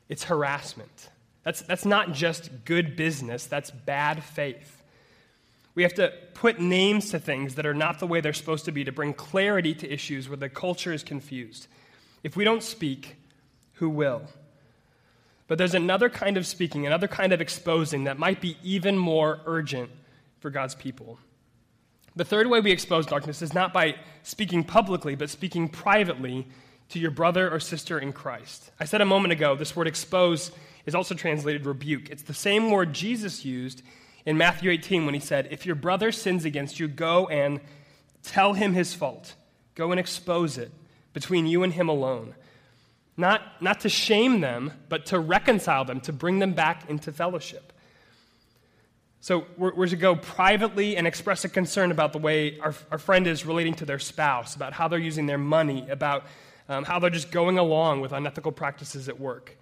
it's 0.08 0.24
harassment. 0.24 1.08
That's, 1.44 1.60
that's 1.62 1.84
not 1.84 2.12
just 2.12 2.64
good 2.64 2.96
business, 2.96 3.46
that's 3.46 3.70
bad 3.70 4.24
faith. 4.24 4.82
We 5.74 5.82
have 5.82 5.94
to 5.94 6.12
put 6.34 6.60
names 6.60 7.10
to 7.10 7.18
things 7.18 7.56
that 7.56 7.66
are 7.66 7.74
not 7.74 7.98
the 7.98 8.06
way 8.06 8.20
they're 8.20 8.32
supposed 8.32 8.64
to 8.66 8.72
be 8.72 8.84
to 8.84 8.92
bring 8.92 9.12
clarity 9.12 9.74
to 9.74 9.92
issues 9.92 10.28
where 10.28 10.36
the 10.36 10.48
culture 10.48 10.92
is 10.92 11.02
confused. 11.02 11.66
If 12.22 12.36
we 12.36 12.44
don't 12.44 12.62
speak, 12.62 13.16
who 13.74 13.90
will? 13.90 14.22
But 15.46 15.58
there's 15.58 15.74
another 15.74 16.08
kind 16.08 16.36
of 16.36 16.46
speaking, 16.46 16.86
another 16.86 17.08
kind 17.08 17.32
of 17.32 17.40
exposing 17.40 18.04
that 18.04 18.18
might 18.18 18.40
be 18.40 18.56
even 18.62 18.96
more 18.96 19.40
urgent 19.46 19.90
for 20.38 20.48
God's 20.48 20.74
people. 20.74 21.18
The 22.16 22.24
third 22.24 22.46
way 22.46 22.60
we 22.60 22.70
expose 22.70 23.06
darkness 23.06 23.42
is 23.42 23.52
not 23.52 23.72
by 23.72 23.96
speaking 24.22 24.62
publicly, 24.62 25.16
but 25.16 25.28
speaking 25.28 25.68
privately 25.68 26.46
to 26.90 26.98
your 26.98 27.10
brother 27.10 27.50
or 27.50 27.58
sister 27.58 27.98
in 27.98 28.12
Christ. 28.12 28.70
I 28.78 28.84
said 28.84 29.00
a 29.00 29.06
moment 29.06 29.32
ago, 29.32 29.56
this 29.56 29.74
word 29.74 29.88
expose 29.88 30.52
is 30.86 30.94
also 30.94 31.14
translated 31.14 31.66
rebuke. 31.66 32.10
It's 32.10 32.22
the 32.22 32.34
same 32.34 32.70
word 32.70 32.92
Jesus 32.92 33.44
used 33.44 33.82
in 34.26 34.36
Matthew 34.36 34.70
18 34.70 35.04
when 35.04 35.14
he 35.14 35.20
said, 35.20 35.48
If 35.50 35.66
your 35.66 35.74
brother 35.74 36.12
sins 36.12 36.44
against 36.44 36.80
you, 36.80 36.88
go 36.88 37.26
and 37.28 37.60
tell 38.22 38.54
him 38.54 38.72
his 38.72 38.94
fault. 38.94 39.34
Go 39.74 39.90
and 39.90 40.00
expose 40.00 40.58
it 40.58 40.70
between 41.12 41.46
you 41.46 41.62
and 41.62 41.72
him 41.72 41.88
alone. 41.88 42.34
Not, 43.16 43.42
not 43.62 43.80
to 43.80 43.88
shame 43.88 44.40
them, 44.40 44.72
but 44.88 45.06
to 45.06 45.18
reconcile 45.18 45.84
them, 45.84 46.00
to 46.00 46.12
bring 46.12 46.40
them 46.40 46.52
back 46.52 46.88
into 46.90 47.12
fellowship. 47.12 47.72
So 49.20 49.46
we're, 49.56 49.74
we're, 49.74 49.86
to 49.86 49.96
go 49.96 50.16
privately 50.16 50.96
and 50.96 51.06
express 51.06 51.44
a 51.44 51.48
concern 51.48 51.90
about 51.90 52.12
the 52.12 52.18
way 52.18 52.58
our, 52.58 52.74
our 52.90 52.98
friend 52.98 53.26
is 53.26 53.46
relating 53.46 53.74
to 53.74 53.86
their 53.86 53.98
spouse, 53.98 54.54
about 54.54 54.74
how 54.74 54.88
they're 54.88 54.98
using 54.98 55.26
their 55.26 55.38
money, 55.38 55.88
about 55.88 56.26
um, 56.68 56.84
how 56.84 56.98
they're 56.98 57.10
just 57.10 57.30
going 57.30 57.56
along 57.58 58.00
with 58.00 58.12
unethical 58.12 58.52
practices 58.52 59.08
at 59.08 59.18
work. 59.18 59.56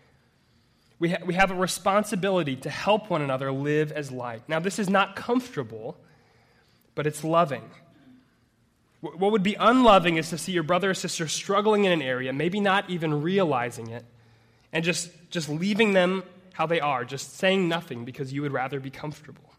We, 1.03 1.09
ha- 1.09 1.25
we 1.27 1.35
have 1.35 1.51
a 1.51 1.57
responsibility 1.57 2.55
to 2.55 2.71
help 2.71 3.11
one 3.11 3.23
another 3.23 3.51
live 3.51 3.91
as 3.91 4.13
light. 4.13 4.43
Now, 4.47 4.61
this 4.61 4.79
is 4.79 4.89
not 4.89 5.17
comfortable, 5.17 5.97
but 6.95 7.09
it's 7.09 7.25
loving. 7.25 7.69
W- 9.03 9.19
what 9.19 9.33
would 9.33 9.43
be 9.43 9.57
unloving 9.57 10.17
is 10.17 10.31
to 10.31 10.39
see 10.39 10.53
your 10.53 10.63
brother 10.63 10.91
or 10.91 10.95
sister 10.95 11.27
struggling 11.27 11.87
in 11.87 11.91
an 11.91 12.03
area, 12.03 12.33
maybe 12.33 12.61
not 12.61 12.89
even 12.89 13.21
realizing 13.21 13.89
it, 13.89 14.05
and 14.73 14.85
just, 14.85 15.11
just 15.29 15.49
leaving 15.49 15.93
them 15.93 16.23
how 16.53 16.67
they 16.67 16.79
are, 16.79 17.05
just 17.05 17.37
saying 17.37 17.69
nothing 17.69 18.05
because 18.05 18.33
you 18.33 18.41
would 18.43 18.53
rather 18.53 18.79
be 18.79 18.91
comfortable. 18.91 19.53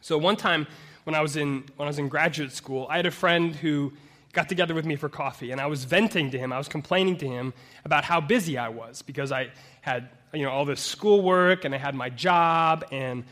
So, 0.00 0.16
one 0.18 0.36
time 0.36 0.68
when 1.02 1.16
I 1.16 1.20
was 1.20 1.34
in, 1.34 1.64
when 1.74 1.88
I 1.88 1.90
was 1.90 1.98
in 1.98 2.06
graduate 2.08 2.52
school, 2.52 2.86
I 2.88 2.98
had 2.98 3.06
a 3.06 3.10
friend 3.10 3.56
who 3.56 3.92
got 4.32 4.48
together 4.48 4.72
with 4.72 4.86
me 4.86 4.94
for 4.94 5.08
coffee, 5.08 5.50
and 5.50 5.60
I 5.60 5.66
was 5.66 5.82
venting 5.82 6.30
to 6.30 6.38
him, 6.38 6.52
I 6.52 6.58
was 6.58 6.68
complaining 6.68 7.16
to 7.16 7.26
him 7.26 7.54
about 7.84 8.04
how 8.04 8.20
busy 8.20 8.56
I 8.56 8.68
was 8.68 9.02
because 9.02 9.32
I 9.32 9.50
had 9.80 10.10
you 10.32 10.42
know 10.42 10.50
all 10.50 10.64
this 10.64 10.80
schoolwork 10.80 11.64
and 11.64 11.74
I 11.74 11.78
had 11.78 11.94
my 11.94 12.10
job 12.10 12.84
and 12.92 13.24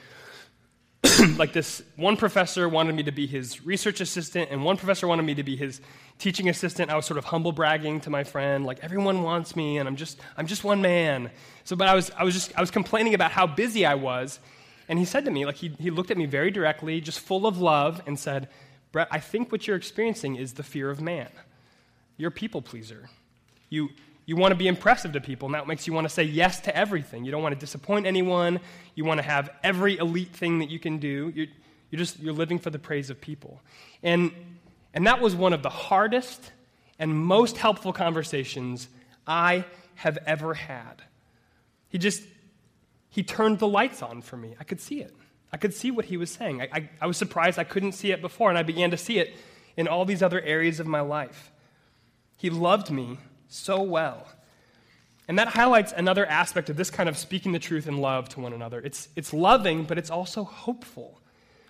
like 1.36 1.52
this 1.52 1.82
one 1.96 2.16
professor 2.16 2.68
wanted 2.68 2.94
me 2.94 3.04
to 3.04 3.12
be 3.12 3.26
his 3.26 3.64
research 3.64 4.00
assistant 4.00 4.50
and 4.50 4.64
one 4.64 4.76
professor 4.76 5.06
wanted 5.06 5.22
me 5.22 5.34
to 5.34 5.42
be 5.42 5.56
his 5.56 5.80
teaching 6.18 6.48
assistant 6.48 6.90
i 6.90 6.96
was 6.96 7.04
sort 7.04 7.18
of 7.18 7.24
humble 7.26 7.52
bragging 7.52 8.00
to 8.00 8.10
my 8.10 8.24
friend 8.24 8.64
like 8.64 8.82
everyone 8.82 9.22
wants 9.22 9.54
me 9.54 9.76
and 9.76 9.86
i'm 9.86 9.94
just 9.94 10.18
i'm 10.38 10.46
just 10.46 10.64
one 10.64 10.80
man 10.80 11.30
so 11.64 11.76
but 11.76 11.86
i 11.86 11.94
was 11.94 12.10
i 12.16 12.24
was 12.24 12.34
just 12.34 12.56
i 12.56 12.60
was 12.60 12.70
complaining 12.70 13.14
about 13.14 13.30
how 13.30 13.46
busy 13.46 13.84
i 13.84 13.94
was 13.94 14.40
And 14.88 14.98
he 14.98 15.04
said 15.04 15.24
to 15.24 15.30
me, 15.30 15.44
like, 15.46 15.56
he, 15.56 15.74
he 15.80 15.90
looked 15.90 16.10
at 16.10 16.16
me 16.16 16.26
very 16.26 16.50
directly, 16.50 17.00
just 17.00 17.20
full 17.20 17.46
of 17.46 17.58
love, 17.58 18.02
and 18.06 18.18
said, 18.18 18.48
Brett, 18.92 19.08
I 19.10 19.18
think 19.18 19.50
what 19.50 19.66
you're 19.66 19.76
experiencing 19.76 20.36
is 20.36 20.54
the 20.54 20.62
fear 20.62 20.90
of 20.90 21.00
man. 21.00 21.28
You're 22.16 22.28
a 22.28 22.32
people 22.32 22.62
pleaser. 22.62 23.10
You, 23.68 23.90
you 24.26 24.34
want 24.34 24.50
to 24.50 24.56
be 24.56 24.66
impressive 24.66 25.12
to 25.12 25.20
people, 25.20 25.46
and 25.46 25.54
that 25.54 25.68
makes 25.68 25.86
you 25.86 25.92
want 25.92 26.04
to 26.04 26.12
say 26.12 26.24
yes 26.24 26.60
to 26.62 26.76
everything. 26.76 27.24
You 27.24 27.30
don't 27.30 27.42
want 27.42 27.54
to 27.54 27.60
disappoint 27.60 28.06
anyone. 28.06 28.58
You 28.96 29.04
want 29.04 29.18
to 29.18 29.22
have 29.22 29.50
every 29.62 29.96
elite 29.98 30.34
thing 30.34 30.58
that 30.58 30.68
you 30.68 30.80
can 30.80 30.98
do. 30.98 31.32
You're, 31.34 31.46
you're 31.90 31.98
just 31.98 32.18
you're 32.18 32.34
living 32.34 32.58
for 32.58 32.70
the 32.70 32.78
praise 32.78 33.08
of 33.08 33.20
people. 33.20 33.60
And, 34.02 34.32
and 34.92 35.06
that 35.06 35.20
was 35.20 35.36
one 35.36 35.52
of 35.52 35.62
the 35.62 35.70
hardest 35.70 36.50
and 36.98 37.16
most 37.16 37.56
helpful 37.56 37.92
conversations 37.92 38.88
I 39.26 39.64
have 39.94 40.18
ever 40.26 40.54
had. 40.54 41.02
He 41.88 41.98
just 41.98 42.22
he 43.08 43.22
turned 43.22 43.60
the 43.60 43.68
lights 43.68 44.02
on 44.02 44.22
for 44.22 44.36
me. 44.36 44.56
I 44.58 44.64
could 44.64 44.80
see 44.80 45.00
it. 45.00 45.14
I 45.52 45.56
could 45.56 45.72
see 45.72 45.92
what 45.92 46.04
he 46.06 46.16
was 46.16 46.30
saying. 46.30 46.60
I, 46.62 46.68
I, 46.72 46.90
I 47.02 47.06
was 47.06 47.16
surprised 47.16 47.60
I 47.60 47.64
couldn't 47.64 47.92
see 47.92 48.10
it 48.10 48.20
before, 48.20 48.48
and 48.48 48.58
I 48.58 48.64
began 48.64 48.90
to 48.90 48.96
see 48.96 49.18
it 49.18 49.36
in 49.76 49.86
all 49.86 50.04
these 50.04 50.22
other 50.22 50.40
areas 50.40 50.80
of 50.80 50.86
my 50.88 51.00
life. 51.00 51.52
He 52.36 52.50
loved 52.50 52.90
me 52.90 53.18
so 53.48 53.82
well. 53.82 54.26
And 55.28 55.38
that 55.38 55.48
highlights 55.48 55.92
another 55.92 56.24
aspect 56.26 56.70
of 56.70 56.76
this 56.76 56.90
kind 56.90 57.08
of 57.08 57.18
speaking 57.18 57.52
the 57.52 57.58
truth 57.58 57.88
in 57.88 57.98
love 57.98 58.28
to 58.30 58.40
one 58.40 58.52
another. 58.52 58.80
It's, 58.80 59.08
it's 59.16 59.32
loving, 59.32 59.84
but 59.84 59.98
it's 59.98 60.10
also 60.10 60.44
hopeful. 60.44 61.20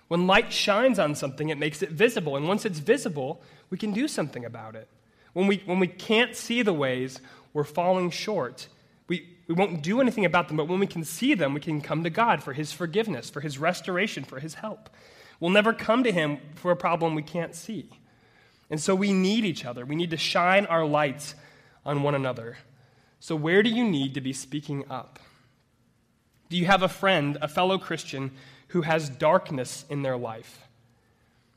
When 0.07 0.27
light 0.27 0.53
shines 0.53 0.99
on 0.99 1.15
something, 1.15 1.49
it 1.49 1.57
makes 1.57 1.81
it 1.81 1.89
visible. 1.89 2.37
And 2.37 2.47
once 2.47 2.65
it's 2.65 2.79
visible, 2.79 3.41
we 3.69 3.77
can 3.77 3.91
do 3.91 4.07
something 4.07 4.45
about 4.45 4.75
it. 4.75 4.87
When 5.33 5.47
we, 5.47 5.61
when 5.65 5.79
we 5.79 5.87
can't 5.87 6.35
see 6.35 6.61
the 6.61 6.73
ways 6.73 7.19
we're 7.53 7.63
falling 7.63 8.11
short, 8.11 8.67
we, 9.07 9.27
we 9.47 9.55
won't 9.55 9.81
do 9.81 10.01
anything 10.01 10.25
about 10.25 10.47
them, 10.47 10.57
but 10.57 10.67
when 10.67 10.79
we 10.79 10.87
can 10.87 11.03
see 11.03 11.33
them, 11.33 11.53
we 11.53 11.59
can 11.59 11.81
come 11.81 12.03
to 12.03 12.09
God 12.09 12.43
for 12.43 12.53
His 12.53 12.71
forgiveness, 12.71 13.29
for 13.29 13.41
His 13.41 13.57
restoration, 13.57 14.23
for 14.23 14.39
His 14.39 14.55
help. 14.55 14.89
We'll 15.39 15.51
never 15.51 15.73
come 15.73 16.03
to 16.03 16.11
Him 16.11 16.39
for 16.55 16.71
a 16.71 16.75
problem 16.75 17.15
we 17.15 17.23
can't 17.23 17.55
see. 17.55 17.89
And 18.69 18.79
so 18.79 18.95
we 18.95 19.13
need 19.13 19.45
each 19.45 19.65
other. 19.65 19.85
We 19.85 19.95
need 19.95 20.11
to 20.11 20.17
shine 20.17 20.65
our 20.65 20.85
lights 20.85 21.35
on 21.87 22.03
one 22.03 22.13
another. 22.13 22.57
So, 23.19 23.35
where 23.35 23.63
do 23.63 23.69
you 23.69 23.83
need 23.83 24.13
to 24.13 24.21
be 24.21 24.33
speaking 24.33 24.83
up? 24.91 25.19
Do 26.49 26.57
you 26.57 26.65
have 26.65 26.83
a 26.83 26.89
friend, 26.89 27.37
a 27.41 27.47
fellow 27.47 27.79
Christian, 27.79 28.31
who 28.69 28.83
has 28.83 29.09
darkness 29.09 29.85
in 29.89 30.03
their 30.03 30.17
life? 30.17 30.67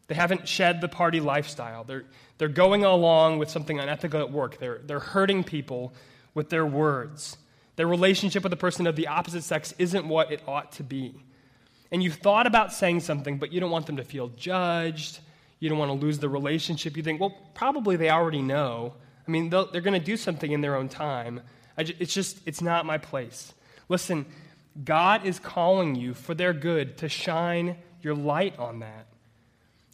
They 0.06 0.14
haven't 0.14 0.48
shed 0.48 0.80
the 0.80 0.88
party 0.88 1.20
lifestyle. 1.20 1.84
They're, 1.84 2.04
they're 2.38 2.48
going 2.48 2.84
along 2.84 3.38
with 3.38 3.50
something 3.50 3.78
unethical 3.78 4.20
at 4.20 4.32
work. 4.32 4.58
They're, 4.58 4.78
they're 4.78 4.98
hurting 4.98 5.44
people 5.44 5.92
with 6.34 6.48
their 6.48 6.66
words. 6.66 7.36
Their 7.76 7.86
relationship 7.86 8.42
with 8.42 8.52
a 8.52 8.56
person 8.56 8.86
of 8.86 8.96
the 8.96 9.06
opposite 9.06 9.42
sex 9.42 9.74
isn't 9.78 10.06
what 10.06 10.32
it 10.32 10.42
ought 10.48 10.72
to 10.72 10.82
be. 10.82 11.14
And 11.92 12.02
you've 12.02 12.16
thought 12.16 12.46
about 12.46 12.72
saying 12.72 13.00
something, 13.00 13.38
but 13.38 13.52
you 13.52 13.60
don't 13.60 13.70
want 13.70 13.86
them 13.86 13.96
to 13.98 14.04
feel 14.04 14.28
judged. 14.28 15.20
You 15.60 15.68
don't 15.68 15.78
want 15.78 15.90
to 15.90 16.04
lose 16.04 16.18
the 16.18 16.28
relationship. 16.28 16.96
You 16.96 17.02
think, 17.02 17.20
well, 17.20 17.36
probably 17.54 17.96
they 17.96 18.10
already 18.10 18.42
know. 18.42 18.94
I 19.30 19.32
mean, 19.32 19.48
they're 19.48 19.80
going 19.80 19.98
to 19.98 20.04
do 20.04 20.16
something 20.16 20.50
in 20.50 20.60
their 20.60 20.74
own 20.74 20.88
time. 20.88 21.42
Just, 21.78 22.00
it's 22.00 22.12
just, 22.12 22.40
it's 22.46 22.60
not 22.60 22.84
my 22.84 22.98
place. 22.98 23.54
Listen, 23.88 24.26
God 24.82 25.24
is 25.24 25.38
calling 25.38 25.94
you 25.94 26.14
for 26.14 26.34
their 26.34 26.52
good 26.52 26.98
to 26.98 27.08
shine 27.08 27.76
your 28.02 28.16
light 28.16 28.58
on 28.58 28.80
that, 28.80 29.06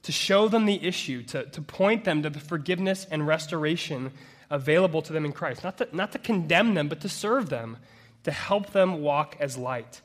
to 0.05 0.13
show 0.13 0.49
them 0.49 0.65
the 0.65 0.83
issue, 0.83 1.23
to, 1.25 1.45
to 1.45 1.61
point 1.61 2.05
them 2.05 2.23
to 2.23 2.31
the 2.31 2.41
forgiveness 2.41 3.07
and 3.11 3.27
restoration 3.27 4.11
available 4.49 5.03
to 5.03 5.13
them 5.13 5.27
in 5.27 5.33
Christ. 5.33 5.63
Not 5.63 5.77
to, 5.77 5.89
not 5.93 6.13
to 6.13 6.19
condemn 6.19 6.73
them, 6.73 6.89
but 6.89 7.03
to 7.03 7.09
serve 7.11 7.51
them, 7.51 7.77
to 8.25 8.31
help 8.31 8.73
them 8.73 9.03
walk 9.03 9.37
as 9.39 9.59
light. 9.59 10.01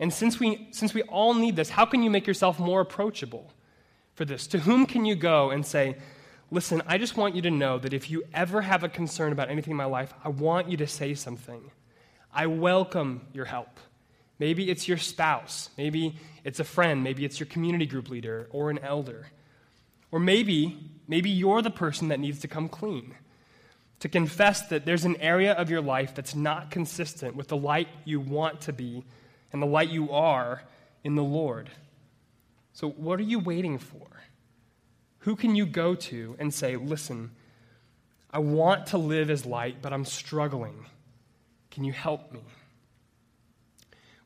And 0.00 0.12
since 0.12 0.40
we, 0.40 0.66
since 0.72 0.92
we 0.92 1.02
all 1.02 1.34
need 1.34 1.54
this, 1.54 1.70
how 1.70 1.84
can 1.86 2.02
you 2.02 2.10
make 2.10 2.26
yourself 2.26 2.58
more 2.58 2.80
approachable 2.80 3.52
for 4.14 4.24
this? 4.24 4.48
To 4.48 4.58
whom 4.58 4.86
can 4.86 5.04
you 5.04 5.14
go 5.14 5.50
and 5.50 5.64
say, 5.64 5.98
Listen, 6.50 6.80
I 6.86 6.96
just 6.98 7.16
want 7.16 7.34
you 7.34 7.42
to 7.42 7.50
know 7.50 7.78
that 7.78 7.92
if 7.92 8.08
you 8.08 8.22
ever 8.32 8.62
have 8.62 8.84
a 8.84 8.88
concern 8.88 9.32
about 9.32 9.50
anything 9.50 9.72
in 9.72 9.76
my 9.76 9.84
life, 9.84 10.14
I 10.24 10.28
want 10.28 10.70
you 10.70 10.76
to 10.76 10.86
say 10.86 11.14
something. 11.14 11.70
I 12.32 12.46
welcome 12.46 13.26
your 13.32 13.46
help. 13.46 13.80
Maybe 14.38 14.70
it's 14.70 14.86
your 14.86 14.98
spouse. 14.98 15.70
Maybe 15.76 16.16
it's 16.44 16.60
a 16.60 16.64
friend. 16.64 17.02
Maybe 17.02 17.24
it's 17.24 17.40
your 17.40 17.48
community 17.48 17.86
group 17.86 18.10
leader 18.10 18.46
or 18.50 18.70
an 18.70 18.78
elder. 18.78 19.26
Or 20.12 20.20
maybe, 20.20 20.78
maybe 21.08 21.30
you're 21.30 21.62
the 21.62 21.70
person 21.70 22.08
that 22.08 22.20
needs 22.20 22.40
to 22.40 22.48
come 22.48 22.68
clean 22.68 23.14
to 23.98 24.08
confess 24.08 24.68
that 24.68 24.84
there's 24.84 25.04
an 25.04 25.16
area 25.16 25.52
of 25.54 25.70
your 25.70 25.80
life 25.80 26.14
that's 26.14 26.34
not 26.34 26.70
consistent 26.70 27.34
with 27.34 27.48
the 27.48 27.56
light 27.56 27.88
you 28.04 28.20
want 28.20 28.60
to 28.60 28.72
be 28.72 29.04
and 29.52 29.62
the 29.62 29.66
light 29.66 29.88
you 29.88 30.10
are 30.12 30.62
in 31.02 31.14
the 31.14 31.24
Lord. 31.24 31.70
So, 32.72 32.90
what 32.90 33.18
are 33.18 33.24
you 33.24 33.38
waiting 33.38 33.78
for? 33.78 34.06
Who 35.26 35.34
can 35.34 35.56
you 35.56 35.66
go 35.66 35.96
to 35.96 36.36
and 36.38 36.54
say, 36.54 36.76
Listen, 36.76 37.32
I 38.30 38.38
want 38.38 38.86
to 38.88 38.98
live 38.98 39.28
as 39.28 39.44
light, 39.44 39.82
but 39.82 39.92
I'm 39.92 40.04
struggling. 40.04 40.86
Can 41.72 41.82
you 41.82 41.92
help 41.92 42.30
me? 42.30 42.44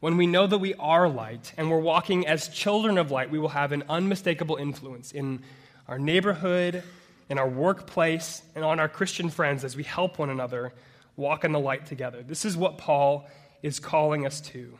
When 0.00 0.18
we 0.18 0.26
know 0.26 0.46
that 0.46 0.58
we 0.58 0.74
are 0.74 1.08
light 1.08 1.54
and 1.56 1.70
we're 1.70 1.78
walking 1.78 2.26
as 2.26 2.48
children 2.48 2.98
of 2.98 3.10
light, 3.10 3.30
we 3.30 3.38
will 3.38 3.48
have 3.48 3.72
an 3.72 3.82
unmistakable 3.88 4.56
influence 4.56 5.10
in 5.10 5.42
our 5.88 5.98
neighborhood, 5.98 6.82
in 7.30 7.38
our 7.38 7.48
workplace, 7.48 8.42
and 8.54 8.62
on 8.62 8.78
our 8.78 8.88
Christian 8.88 9.30
friends 9.30 9.64
as 9.64 9.76
we 9.76 9.84
help 9.84 10.18
one 10.18 10.28
another 10.28 10.74
walk 11.16 11.46
in 11.46 11.52
the 11.52 11.60
light 11.60 11.86
together. 11.86 12.22
This 12.22 12.44
is 12.44 12.58
what 12.58 12.76
Paul 12.76 13.26
is 13.62 13.80
calling 13.80 14.26
us 14.26 14.42
to. 14.42 14.76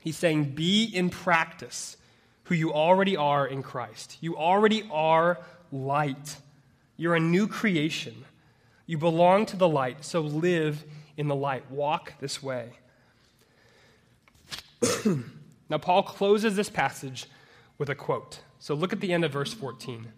He's 0.00 0.16
saying, 0.16 0.52
Be 0.54 0.84
in 0.84 1.10
practice 1.10 1.98
who 2.50 2.56
you 2.56 2.72
already 2.72 3.16
are 3.16 3.46
in 3.46 3.62
Christ. 3.62 4.18
You 4.20 4.36
already 4.36 4.82
are 4.90 5.38
light. 5.70 6.36
You're 6.96 7.14
a 7.14 7.20
new 7.20 7.46
creation. 7.46 8.24
You 8.86 8.98
belong 8.98 9.46
to 9.46 9.56
the 9.56 9.68
light, 9.68 10.04
so 10.04 10.20
live 10.20 10.84
in 11.16 11.28
the 11.28 11.36
light. 11.36 11.70
Walk 11.70 12.14
this 12.18 12.42
way. 12.42 12.70
now, 15.70 15.78
Paul 15.78 16.02
closes 16.02 16.56
this 16.56 16.68
passage 16.68 17.26
with 17.78 17.88
a 17.88 17.94
quote. 17.94 18.40
So 18.58 18.74
look 18.74 18.92
at 18.92 18.98
the 18.98 19.12
end 19.12 19.24
of 19.24 19.30
verse 19.30 19.54
14. 19.54 20.08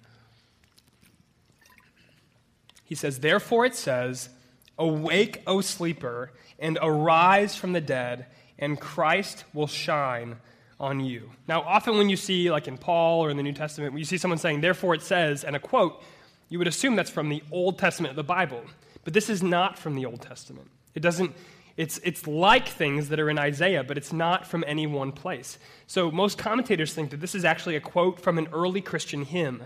He 2.83 2.95
says, 2.95 3.19
Therefore 3.19 3.67
it 3.67 3.75
says, 3.75 4.31
Awake, 4.79 5.43
O 5.47 5.61
sleeper, 5.61 6.33
and 6.59 6.79
arise 6.81 7.57
from 7.57 7.75
the 7.75 7.83
dead, 7.83 8.25
and 8.59 8.81
Christ 8.81 9.45
will 9.53 9.67
shine 9.67 10.39
on 10.83 11.01
you. 11.01 11.31
Now, 11.47 11.63
often 11.63 11.97
when 11.97 12.11
you 12.11 12.17
see, 12.17 12.51
like 12.51 12.69
in 12.69 12.77
Paul 12.77 13.25
or 13.25 13.31
in 13.31 13.37
the 13.37 13.43
New 13.43 13.53
Testament, 13.53 13.93
when 13.93 14.01
you 14.01 14.05
see 14.05 14.19
someone 14.19 14.39
saying, 14.39 14.61
Therefore 14.61 14.95
it 14.95 15.03
says, 15.03 15.45
and 15.45 15.55
a 15.55 15.61
quote, 15.61 16.03
you 16.49 16.59
would 16.59 16.69
assume 16.69 16.97
that's 16.97 17.09
from 17.11 17.29
the 17.29 17.43
Old 17.51 17.79
Testament 17.79 18.11
of 18.11 18.17
the 18.17 18.25
Bible. 18.25 18.63
But 19.05 19.15
this 19.15 19.31
is 19.31 19.43
not 19.43 19.79
from 19.79 19.95
the 19.95 20.05
Old 20.05 20.21
Testament. 20.21 20.69
It 20.95 21.01
doesn't, 21.01 21.35
it's, 21.77 21.99
it's 21.99 22.27
like 22.27 22.69
things 22.69 23.09
that 23.09 23.21
are 23.21 23.31
in 23.31 23.39
Isaiah, 23.39 23.85
but 23.85 23.97
it's 23.97 24.13
not 24.13 24.47
from 24.47 24.65
any 24.67 24.87
one 24.87 25.13
place. 25.13 25.57
So 25.87 26.11
most 26.11 26.37
commentators 26.37 26.93
think 26.93 27.11
that 27.11 27.21
this 27.21 27.35
is 27.35 27.45
actually 27.45 27.77
a 27.77 27.81
quote 27.81 28.21
from 28.21 28.37
an 28.37 28.49
early 28.53 28.81
Christian 28.81 29.25
hymn 29.25 29.63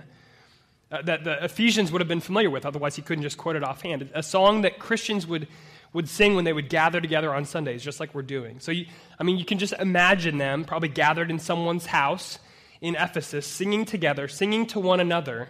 uh, 0.92 1.02
that 1.02 1.24
the 1.24 1.42
Ephesians 1.44 1.90
would 1.90 2.00
have 2.00 2.08
been 2.08 2.20
familiar 2.20 2.50
with, 2.50 2.64
otherwise, 2.64 2.94
he 2.94 3.02
couldn't 3.02 3.22
just 3.22 3.36
quote 3.36 3.56
it 3.56 3.64
offhand. 3.64 4.08
A 4.14 4.22
song 4.22 4.60
that 4.60 4.78
Christians 4.78 5.26
would, 5.26 5.48
would 5.92 6.08
sing 6.08 6.34
when 6.34 6.44
they 6.44 6.52
would 6.52 6.68
gather 6.68 7.00
together 7.00 7.34
on 7.34 7.44
Sundays, 7.44 7.82
just 7.82 8.00
like 8.00 8.14
we're 8.14 8.22
doing. 8.22 8.60
So, 8.60 8.72
you, 8.72 8.86
I 9.18 9.24
mean, 9.24 9.38
you 9.38 9.44
can 9.44 9.58
just 9.58 9.72
imagine 9.74 10.38
them 10.38 10.64
probably 10.64 10.88
gathered 10.88 11.30
in 11.30 11.38
someone's 11.38 11.86
house 11.86 12.38
in 12.80 12.94
Ephesus, 12.94 13.46
singing 13.46 13.84
together, 13.84 14.28
singing 14.28 14.66
to 14.68 14.80
one 14.80 15.00
another 15.00 15.48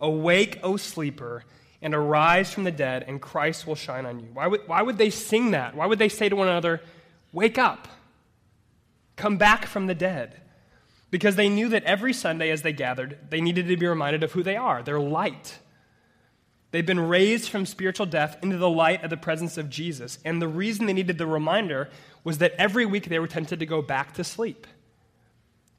Awake, 0.00 0.58
O 0.62 0.76
sleeper, 0.76 1.44
and 1.80 1.94
arise 1.94 2.52
from 2.52 2.64
the 2.64 2.72
dead, 2.72 3.04
and 3.06 3.22
Christ 3.22 3.66
will 3.66 3.76
shine 3.76 4.06
on 4.06 4.18
you. 4.20 4.28
Why 4.32 4.46
would, 4.46 4.66
why 4.66 4.82
would 4.82 4.98
they 4.98 5.10
sing 5.10 5.52
that? 5.52 5.74
Why 5.74 5.86
would 5.86 5.98
they 5.98 6.08
say 6.08 6.28
to 6.28 6.36
one 6.36 6.48
another, 6.48 6.80
Wake 7.32 7.58
up, 7.58 7.88
come 9.16 9.38
back 9.38 9.66
from 9.66 9.86
the 9.86 9.94
dead? 9.94 10.40
because 11.14 11.36
they 11.36 11.48
knew 11.48 11.68
that 11.68 11.84
every 11.84 12.12
Sunday 12.12 12.50
as 12.50 12.62
they 12.62 12.72
gathered, 12.72 13.16
they 13.30 13.40
needed 13.40 13.68
to 13.68 13.76
be 13.76 13.86
reminded 13.86 14.24
of 14.24 14.32
who 14.32 14.42
they 14.42 14.56
are. 14.56 14.82
They're 14.82 14.98
light. 14.98 15.60
They've 16.74 16.84
been 16.84 17.06
raised 17.06 17.50
from 17.50 17.66
spiritual 17.66 18.06
death 18.06 18.36
into 18.42 18.56
the 18.58 18.68
light 18.68 19.04
of 19.04 19.10
the 19.10 19.16
presence 19.16 19.58
of 19.58 19.70
Jesus. 19.70 20.18
And 20.24 20.42
the 20.42 20.48
reason 20.48 20.86
they 20.86 20.92
needed 20.92 21.18
the 21.18 21.24
reminder 21.24 21.88
was 22.24 22.38
that 22.38 22.52
every 22.58 22.84
week 22.84 23.08
they 23.08 23.20
were 23.20 23.28
tempted 23.28 23.60
to 23.60 23.64
go 23.64 23.80
back 23.80 24.14
to 24.14 24.24
sleep, 24.24 24.66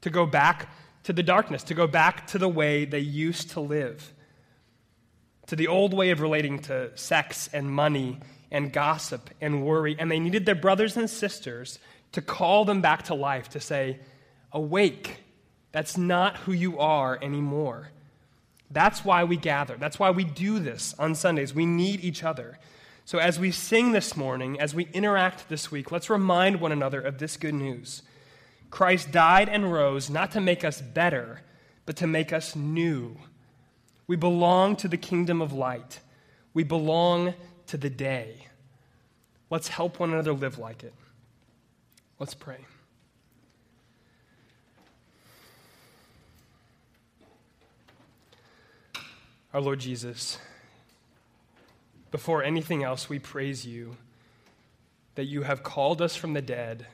to 0.00 0.08
go 0.08 0.24
back 0.24 0.70
to 1.02 1.12
the 1.12 1.22
darkness, 1.22 1.64
to 1.64 1.74
go 1.74 1.86
back 1.86 2.26
to 2.28 2.38
the 2.38 2.48
way 2.48 2.86
they 2.86 3.00
used 3.00 3.50
to 3.50 3.60
live, 3.60 4.10
to 5.48 5.54
the 5.54 5.68
old 5.68 5.92
way 5.92 6.12
of 6.12 6.22
relating 6.22 6.60
to 6.60 6.96
sex 6.96 7.50
and 7.52 7.70
money 7.70 8.18
and 8.50 8.72
gossip 8.72 9.28
and 9.38 9.66
worry. 9.66 9.96
And 9.98 10.10
they 10.10 10.18
needed 10.18 10.46
their 10.46 10.54
brothers 10.54 10.96
and 10.96 11.10
sisters 11.10 11.78
to 12.12 12.22
call 12.22 12.64
them 12.64 12.80
back 12.80 13.02
to 13.02 13.14
life, 13.14 13.50
to 13.50 13.60
say, 13.60 14.00
Awake, 14.50 15.18
that's 15.72 15.98
not 15.98 16.38
who 16.38 16.52
you 16.52 16.78
are 16.78 17.18
anymore. 17.20 17.90
That's 18.70 19.04
why 19.04 19.24
we 19.24 19.36
gather. 19.36 19.76
That's 19.76 19.98
why 19.98 20.10
we 20.10 20.24
do 20.24 20.58
this 20.58 20.94
on 20.98 21.14
Sundays. 21.14 21.54
We 21.54 21.66
need 21.66 22.02
each 22.02 22.24
other. 22.24 22.58
So, 23.04 23.18
as 23.18 23.38
we 23.38 23.52
sing 23.52 23.92
this 23.92 24.16
morning, 24.16 24.58
as 24.60 24.74
we 24.74 24.88
interact 24.92 25.48
this 25.48 25.70
week, 25.70 25.92
let's 25.92 26.10
remind 26.10 26.60
one 26.60 26.72
another 26.72 27.00
of 27.00 27.18
this 27.18 27.36
good 27.36 27.54
news 27.54 28.02
Christ 28.70 29.12
died 29.12 29.48
and 29.48 29.72
rose 29.72 30.10
not 30.10 30.32
to 30.32 30.40
make 30.40 30.64
us 30.64 30.80
better, 30.80 31.42
but 31.86 31.96
to 31.96 32.06
make 32.06 32.32
us 32.32 32.56
new. 32.56 33.16
We 34.08 34.16
belong 34.16 34.76
to 34.76 34.88
the 34.88 34.96
kingdom 34.96 35.40
of 35.40 35.52
light. 35.52 36.00
We 36.52 36.64
belong 36.64 37.34
to 37.68 37.76
the 37.76 37.90
day. 37.90 38.46
Let's 39.50 39.68
help 39.68 40.00
one 40.00 40.12
another 40.12 40.32
live 40.32 40.58
like 40.58 40.82
it. 40.82 40.94
Let's 42.18 42.34
pray. 42.34 42.58
Our 49.56 49.62
Lord 49.62 49.78
Jesus, 49.78 50.36
before 52.10 52.42
anything 52.42 52.84
else, 52.84 53.08
we 53.08 53.18
praise 53.18 53.64
you 53.64 53.96
that 55.14 55.24
you 55.24 55.44
have 55.44 55.62
called 55.62 56.02
us 56.02 56.14
from 56.14 56.34
the 56.34 56.42
dead 56.42 56.84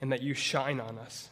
and 0.00 0.10
that 0.10 0.20
you 0.20 0.34
shine 0.34 0.80
on 0.80 0.98
us. 0.98 1.28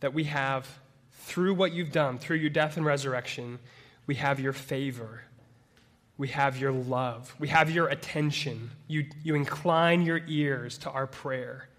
That 0.00 0.12
we 0.12 0.24
have, 0.24 0.68
through 1.12 1.54
what 1.54 1.72
you've 1.72 1.92
done, 1.92 2.18
through 2.18 2.36
your 2.36 2.50
death 2.50 2.76
and 2.76 2.84
resurrection, 2.84 3.58
we 4.06 4.16
have 4.16 4.38
your 4.38 4.52
favor. 4.52 5.22
We 6.18 6.28
have 6.28 6.58
your 6.58 6.72
love. 6.72 7.34
We 7.38 7.48
have 7.48 7.70
your 7.70 7.88
attention. 7.88 8.72
You, 8.86 9.06
you 9.24 9.34
incline 9.34 10.02
your 10.02 10.20
ears 10.28 10.76
to 10.76 10.90
our 10.90 11.06
prayer. 11.06 11.70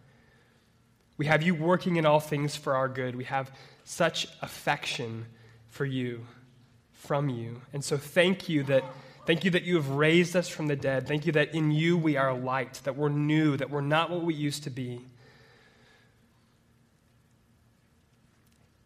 We 1.20 1.28
have 1.28 1.44
you 1.44 1.54
working 1.54 1.98
in 1.98 2.08
all 2.08 2.20
things 2.20 2.56
for 2.56 2.76
our 2.76 2.88
good. 2.88 3.16
We 3.16 3.26
have 3.26 3.52
such 3.84 4.28
affection 4.42 5.28
for 5.70 5.86
you, 5.86 6.26
from 7.08 7.30
you. 7.30 7.62
And 7.72 7.84
so 7.84 7.98
thank 7.98 8.50
you 8.50 8.64
that 8.64 8.84
Thank 9.26 9.46
you 9.46 9.52
that 9.52 9.64
you 9.64 9.76
have 9.76 9.90
raised 9.90 10.36
us 10.36 10.50
from 10.50 10.68
the 10.68 10.76
dead. 10.76 11.08
Thank 11.08 11.26
you 11.26 11.32
that 11.34 11.56
in 11.56 11.72
you 11.72 11.98
we 11.98 12.18
are 12.18 12.34
light, 12.34 12.82
that 12.84 12.98
we're 12.98 13.08
new, 13.10 13.56
that 13.56 13.70
we're 13.70 13.80
not 13.80 14.10
what 14.10 14.22
we 14.24 14.34
used 14.34 14.64
to 14.64 14.70
be. 14.70 15.06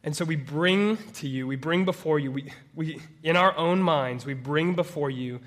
And 0.03 0.15
so 0.15 0.23
we 0.23 0.35
bring 0.35 0.97
to 1.13 1.27
you, 1.27 1.47
we 1.47 1.55
bring 1.55 1.85
before 1.85 2.19
you, 2.19 2.31
we, 2.31 2.53
we, 2.75 3.01
in 3.23 3.35
our 3.35 3.57
own 3.57 3.81
minds, 3.81 4.25
we 4.25 4.35
bring 4.35 4.75
before 4.75 5.09
you 5.09 5.39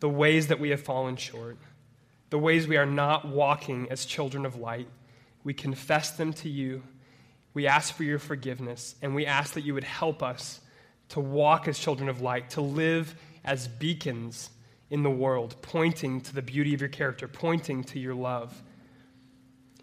the 0.00 0.08
ways 0.08 0.48
that 0.48 0.58
we 0.58 0.70
have 0.70 0.82
fallen 0.82 1.16
short, 1.16 1.56
the 2.30 2.38
ways 2.38 2.66
we 2.66 2.76
are 2.76 2.84
not 2.84 3.28
walking 3.28 3.86
as 3.90 4.04
children 4.04 4.44
of 4.44 4.56
light. 4.56 4.88
We 5.44 5.54
confess 5.54 6.10
them 6.10 6.32
to 6.34 6.48
you. 6.48 6.82
We 7.54 7.68
ask 7.68 7.94
for 7.94 8.02
your 8.02 8.18
forgiveness, 8.18 8.96
and 9.00 9.14
we 9.14 9.26
ask 9.26 9.54
that 9.54 9.62
you 9.62 9.74
would 9.74 9.84
help 9.84 10.24
us 10.24 10.60
to 11.10 11.20
walk 11.20 11.68
as 11.68 11.78
children 11.78 12.08
of 12.08 12.20
light, 12.20 12.50
to 12.50 12.60
live 12.60 13.14
as 13.44 13.68
beacons 13.68 14.50
in 14.90 15.02
the 15.02 15.10
world, 15.10 15.56
pointing 15.62 16.20
to 16.22 16.34
the 16.34 16.42
beauty 16.42 16.74
of 16.74 16.80
your 16.80 16.88
character, 16.88 17.28
pointing 17.28 17.84
to 17.84 17.98
your 17.98 18.14
love. 18.14 18.62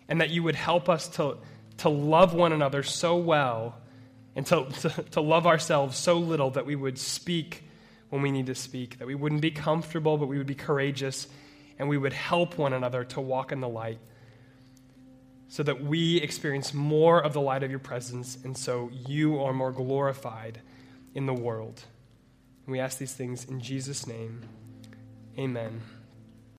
And 0.07 0.21
that 0.21 0.29
you 0.29 0.43
would 0.43 0.55
help 0.55 0.89
us 0.89 1.07
to, 1.09 1.37
to 1.77 1.89
love 1.89 2.33
one 2.33 2.53
another 2.53 2.83
so 2.83 3.17
well 3.17 3.75
and 4.35 4.45
to, 4.47 4.65
to, 4.81 4.89
to 5.11 5.21
love 5.21 5.47
ourselves 5.47 5.97
so 5.97 6.17
little 6.17 6.51
that 6.51 6.65
we 6.65 6.75
would 6.75 6.97
speak 6.97 7.63
when 8.09 8.21
we 8.21 8.31
need 8.31 8.47
to 8.47 8.55
speak, 8.55 8.99
that 8.99 9.07
we 9.07 9.15
wouldn't 9.15 9.41
be 9.41 9.51
comfortable, 9.51 10.17
but 10.17 10.27
we 10.27 10.37
would 10.37 10.47
be 10.47 10.55
courageous, 10.55 11.27
and 11.79 11.87
we 11.87 11.97
would 11.97 12.13
help 12.13 12.57
one 12.57 12.73
another 12.73 13.05
to 13.05 13.21
walk 13.21 13.51
in 13.51 13.61
the 13.61 13.69
light 13.69 13.99
so 15.47 15.63
that 15.63 15.83
we 15.83 16.17
experience 16.17 16.73
more 16.73 17.21
of 17.21 17.33
the 17.33 17.41
light 17.41 17.63
of 17.63 17.69
your 17.69 17.79
presence, 17.79 18.37
and 18.43 18.57
so 18.57 18.89
you 19.05 19.41
are 19.41 19.53
more 19.53 19.71
glorified 19.71 20.61
in 21.13 21.25
the 21.25 21.33
world. 21.33 21.83
And 22.65 22.71
We 22.71 22.79
ask 22.79 22.97
these 22.97 23.13
things 23.13 23.45
in 23.45 23.59
Jesus' 23.59 24.07
name. 24.07 24.41
Amen. 25.37 25.81